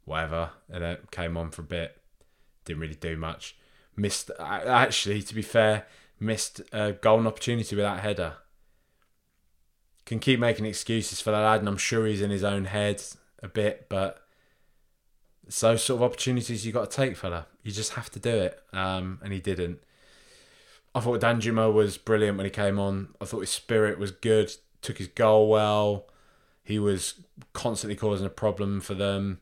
whatever, 0.05 0.51
and 0.69 0.83
it 0.83 1.11
came 1.11 1.35
on 1.35 1.51
for 1.51 1.61
a 1.61 1.65
bit. 1.65 2.01
Didn't 2.65 2.81
really 2.81 2.95
do 2.95 3.17
much. 3.17 3.57
Missed, 3.95 4.31
actually, 4.39 5.21
to 5.21 5.35
be 5.35 5.41
fair, 5.41 5.85
missed 6.23 6.61
a 6.71 6.93
golden 6.93 7.27
opportunity 7.27 7.75
with 7.75 7.83
that 7.83 7.99
header 7.99 8.37
can 10.05 10.19
keep 10.19 10.39
making 10.39 10.65
excuses 10.65 11.21
for 11.21 11.31
that 11.31 11.39
lad, 11.39 11.59
and 11.59 11.69
I'm 11.69 11.77
sure 11.77 12.05
he's 12.05 12.21
in 12.21 12.29
his 12.29 12.43
own 12.43 12.65
head 12.65 13.01
a 13.41 13.47
bit, 13.47 13.87
but 13.89 14.25
so 15.49 15.75
sort 15.75 15.99
of 15.99 16.03
opportunities 16.03 16.65
you 16.65 16.71
got 16.71 16.89
to 16.89 16.95
take, 16.95 17.15
fella. 17.15 17.47
You 17.63 17.71
just 17.71 17.93
have 17.93 18.09
to 18.11 18.19
do 18.19 18.29
it, 18.29 18.59
um, 18.73 19.19
and 19.23 19.31
he 19.33 19.39
didn't. 19.39 19.79
I 20.95 20.99
thought 20.99 21.21
Danjuma 21.21 21.73
was 21.73 21.97
brilliant 21.97 22.37
when 22.37 22.45
he 22.45 22.51
came 22.51 22.79
on. 22.79 23.09
I 23.19 23.25
thought 23.25 23.39
his 23.39 23.49
spirit 23.49 23.97
was 23.97 24.11
good, 24.11 24.51
took 24.81 24.97
his 24.97 25.07
goal 25.07 25.49
well. 25.49 26.07
He 26.63 26.79
was 26.79 27.15
constantly 27.53 27.95
causing 27.95 28.27
a 28.27 28.29
problem 28.29 28.79
for 28.79 28.93
them. 28.93 29.39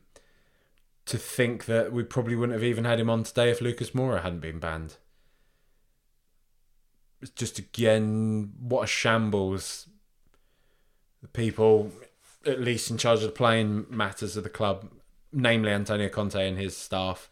To 1.06 1.18
think 1.18 1.66
that 1.66 1.92
we 1.92 2.04
probably 2.04 2.36
wouldn't 2.36 2.54
have 2.54 2.64
even 2.64 2.84
had 2.84 3.00
him 3.00 3.10
on 3.10 3.24
today 3.24 3.50
if 3.50 3.60
Lucas 3.60 3.90
Moura 3.90 4.22
hadn't 4.22 4.38
been 4.38 4.60
banned. 4.60 4.96
Just 7.36 7.58
again, 7.58 8.52
what 8.58 8.84
a 8.84 8.86
shambles. 8.86 9.88
The 11.20 11.28
people, 11.28 11.92
at 12.46 12.60
least 12.60 12.90
in 12.90 12.98
charge 12.98 13.20
of 13.20 13.26
the 13.26 13.30
playing 13.30 13.86
matters 13.88 14.36
of 14.36 14.42
the 14.42 14.50
club, 14.50 14.90
namely 15.32 15.70
Antonio 15.70 16.08
Conte 16.08 16.36
and 16.36 16.58
his 16.58 16.76
staff, 16.76 17.30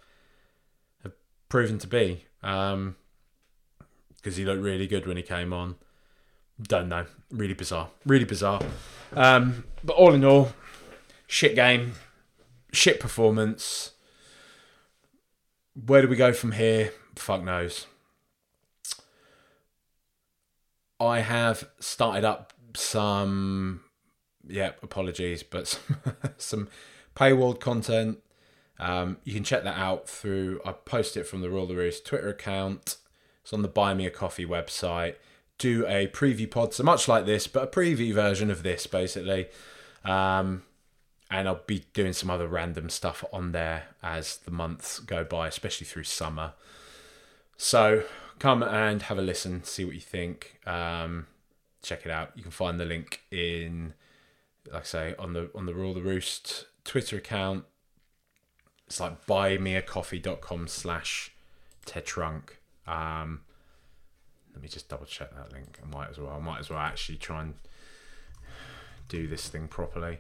have 1.03 1.13
proven 1.49 1.79
to 1.79 1.87
be. 1.87 2.25
Um, 2.43 2.97
because 4.17 4.37
he 4.37 4.45
looked 4.45 4.63
really 4.63 4.87
good 4.87 5.07
when 5.07 5.17
he 5.17 5.23
came 5.23 5.53
on. 5.53 5.77
Don't 6.61 6.89
know. 6.89 7.07
Really 7.31 7.55
bizarre. 7.55 7.89
Really 8.05 8.27
bizarre. 8.27 8.61
Um, 9.15 9.65
but 9.83 9.95
all 9.95 10.13
in 10.13 10.25
all, 10.25 10.53
shit 11.27 11.55
game, 11.55 11.95
shit 12.73 13.01
performance. 13.01 13.93
Where 15.87 16.03
do 16.03 16.09
we 16.09 16.17
go 16.17 16.33
from 16.33 16.53
here? 16.53 16.93
Fuck 17.17 17.43
knows. 17.43 17.87
I 21.01 21.21
have 21.21 21.69
started 21.81 22.25
up 22.25 22.53
some, 22.77 23.81
yeah, 24.47 24.73
apologies, 24.83 25.43
but 25.43 25.67
some, 25.69 25.87
some 26.37 26.69
paywalled 27.17 27.59
content. 27.61 28.19
Um, 28.79 29.19
you 29.25 29.35
can 29.35 29.45
check 29.45 29.65
that 29.65 29.79
out 29.79 30.09
through, 30.09 30.61
I 30.65 30.73
post 30.73 31.17
it 31.17 31.27
from 31.27 31.41
the 31.41 31.51
Rule 31.51 31.67
the 31.67 31.77
Roost 31.77 32.07
Twitter 32.07 32.29
account. 32.29 32.97
It's 33.43 33.53
on 33.53 33.63
the 33.63 33.69
Buy 33.69 33.95
Me 33.95 34.07
a 34.07 34.11
Coffee 34.11 34.47
website. 34.47 35.17
Do 35.59 35.87
a 35.87 36.07
preview 36.07 36.51
pod, 36.51 36.73
so 36.73 36.83
much 36.83 37.09
like 37.09 37.27
this, 37.27 37.47
but 37.47 37.65
a 37.65 37.67
preview 37.67 38.15
version 38.15 38.51
of 38.51 38.63
this, 38.63 38.87
basically. 38.87 39.49
Um, 40.05 40.63
and 41.31 41.47
I'll 41.47 41.63
be 41.67 41.85
doing 41.93 42.13
some 42.13 42.31
other 42.31 42.47
random 42.47 42.89
stuff 42.91 43.25
on 43.33 43.53
there 43.53 43.85
as 44.03 44.39
the 44.39 44.51
months 44.51 44.99
go 44.99 45.25
by, 45.25 45.49
especially 45.49 45.87
through 45.87 46.05
summer. 46.05 46.55
So 47.57 48.05
come 48.41 48.63
and 48.65 49.03
have 49.03 49.19
a 49.19 49.23
listen, 49.23 49.63
see 49.63 49.85
what 49.85 49.95
you 49.95 50.01
think. 50.01 50.59
Um, 50.67 51.29
check 51.83 52.05
it 52.05 52.11
out. 52.11 52.33
You 52.35 52.43
can 52.43 52.51
find 52.51 52.81
the 52.81 52.85
link 52.85 53.21
in, 53.31 53.95
like 54.73 54.83
I 54.83 54.85
say, 54.85 55.15
on 55.19 55.35
the 55.35 55.51
on 55.55 55.67
the 55.67 55.75
Rule 55.75 55.95
the 55.95 56.03
Roost 56.03 56.67
Twitter 56.85 57.19
account. 57.19 57.65
It's 58.89 58.99
like 58.99 59.25
buymeacoffee.com 59.27 60.67
slash 60.67 61.33
tetrunk. 61.87 62.51
Um, 62.89 63.43
let 64.53 64.63
me 64.63 64.69
just 64.69 64.89
double 64.89 65.07
check 65.07 65.33
that 65.37 65.53
link. 65.53 65.79
I 65.81 65.97
might 65.97 66.11
as 66.11 66.19
well. 66.19 66.33
I 66.33 66.41
might 66.41 66.59
as 66.59 66.71
well 66.71 66.81
actually 66.81 67.19
try 67.19 67.43
and 67.43 67.55
do 69.09 69.29
this 69.29 69.49
thing 69.49 69.69
properly. 69.69 70.19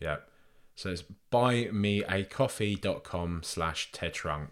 Yeah. 0.00 0.16
So 0.74 0.90
it's 0.90 1.04
buymeacoffee.com 1.30 3.42
slash 3.42 3.92
tetrunk. 3.92 4.48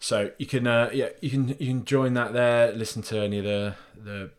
So 0.00 0.30
you 0.38 0.46
can 0.46 0.66
uh, 0.66 0.90
yeah 0.92 1.08
you 1.20 1.30
can 1.30 1.48
you 1.48 1.66
can 1.66 1.84
join 1.84 2.14
that 2.14 2.32
there. 2.32 2.72
Listen 2.72 3.02
to 3.02 3.18
any 3.18 3.38
of 3.38 3.44
the 3.44 3.74
the 3.96 4.30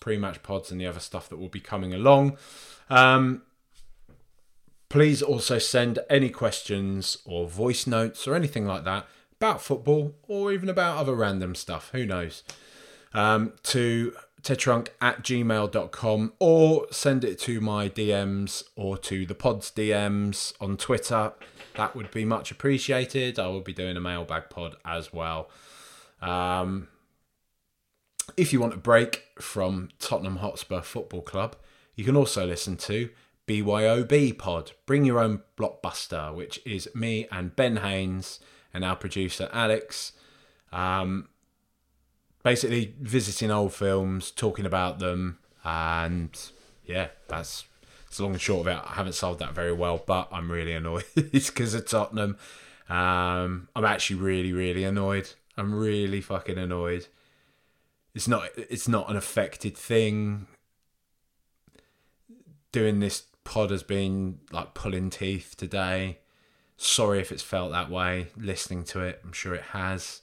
pre-match 0.00 0.42
pods 0.42 0.70
and 0.70 0.80
the 0.80 0.86
other 0.86 1.00
stuff 1.00 1.28
that 1.28 1.38
will 1.38 1.48
be 1.48 1.60
coming 1.60 1.92
along. 1.92 2.36
Um, 2.88 3.42
please 4.88 5.22
also 5.22 5.58
send 5.58 5.98
any 6.08 6.30
questions 6.30 7.18
or 7.24 7.48
voice 7.48 7.86
notes 7.86 8.26
or 8.26 8.34
anything 8.34 8.66
like 8.66 8.84
that 8.84 9.06
about 9.36 9.62
football 9.62 10.14
or 10.26 10.52
even 10.52 10.68
about 10.68 10.98
other 10.98 11.14
random 11.14 11.54
stuff. 11.54 11.90
Who 11.92 12.06
knows? 12.06 12.42
Um, 13.14 13.54
to 13.64 14.14
tetrunk 14.42 14.88
at 15.00 15.22
gmail.com 15.22 16.32
or 16.38 16.86
send 16.90 17.24
it 17.24 17.38
to 17.40 17.60
my 17.60 17.88
DMs 17.88 18.64
or 18.76 18.96
to 18.98 19.26
the 19.26 19.34
pod's 19.34 19.70
DMs 19.70 20.52
on 20.60 20.76
Twitter. 20.76 21.32
That 21.74 21.94
would 21.94 22.10
be 22.10 22.24
much 22.24 22.50
appreciated. 22.50 23.38
I 23.38 23.48
will 23.48 23.60
be 23.60 23.72
doing 23.72 23.96
a 23.96 24.00
mailbag 24.00 24.50
pod 24.50 24.76
as 24.84 25.12
well. 25.12 25.50
Um, 26.20 26.88
if 28.36 28.52
you 28.52 28.60
want 28.60 28.74
a 28.74 28.78
break 28.78 29.24
from 29.40 29.88
Tottenham 29.98 30.36
Hotspur 30.36 30.82
Football 30.82 31.22
Club, 31.22 31.56
you 31.94 32.04
can 32.04 32.16
also 32.16 32.46
listen 32.46 32.76
to 32.78 33.10
BYOB 33.46 34.38
Pod, 34.38 34.72
Bring 34.86 35.04
Your 35.04 35.18
Own 35.18 35.42
Blockbuster, 35.56 36.34
which 36.34 36.60
is 36.66 36.88
me 36.94 37.26
and 37.32 37.56
Ben 37.56 37.78
Haynes 37.78 38.40
and 38.74 38.84
our 38.84 38.94
producer 38.94 39.48
Alex. 39.52 40.12
Um, 40.70 41.28
basically 42.42 42.94
visiting 43.00 43.50
old 43.50 43.72
films, 43.72 44.30
talking 44.30 44.66
about 44.66 44.98
them, 44.98 45.38
and 45.64 46.30
yeah, 46.84 47.08
that's 47.28 47.64
it's 48.06 48.18
long 48.20 48.32
and 48.32 48.40
short 48.40 48.66
of 48.66 48.72
it. 48.72 48.82
I 48.84 48.94
haven't 48.94 49.12
solved 49.12 49.40
that 49.40 49.52
very 49.52 49.72
well, 49.72 50.02
but 50.04 50.28
I'm 50.32 50.50
really 50.50 50.72
annoyed. 50.72 51.04
it's 51.16 51.50
because 51.50 51.74
of 51.74 51.86
Tottenham. 51.86 52.38
Um, 52.88 53.68
I'm 53.76 53.84
actually 53.84 54.16
really, 54.16 54.52
really 54.52 54.84
annoyed. 54.84 55.28
I'm 55.56 55.74
really 55.74 56.20
fucking 56.20 56.56
annoyed. 56.56 57.06
It's 58.14 58.26
not. 58.26 58.48
It's 58.56 58.88
not 58.88 59.10
an 59.10 59.16
affected 59.16 59.76
thing. 59.76 60.46
Doing 62.72 63.00
this 63.00 63.24
pod 63.44 63.70
has 63.70 63.82
been 63.82 64.40
like 64.52 64.74
pulling 64.74 65.10
teeth 65.10 65.54
today. 65.56 66.18
Sorry 66.76 67.18
if 67.20 67.32
it's 67.32 67.42
felt 67.42 67.72
that 67.72 67.90
way. 67.90 68.28
Listening 68.36 68.84
to 68.84 69.00
it, 69.00 69.20
I'm 69.24 69.32
sure 69.32 69.54
it 69.54 69.62
has. 69.72 70.22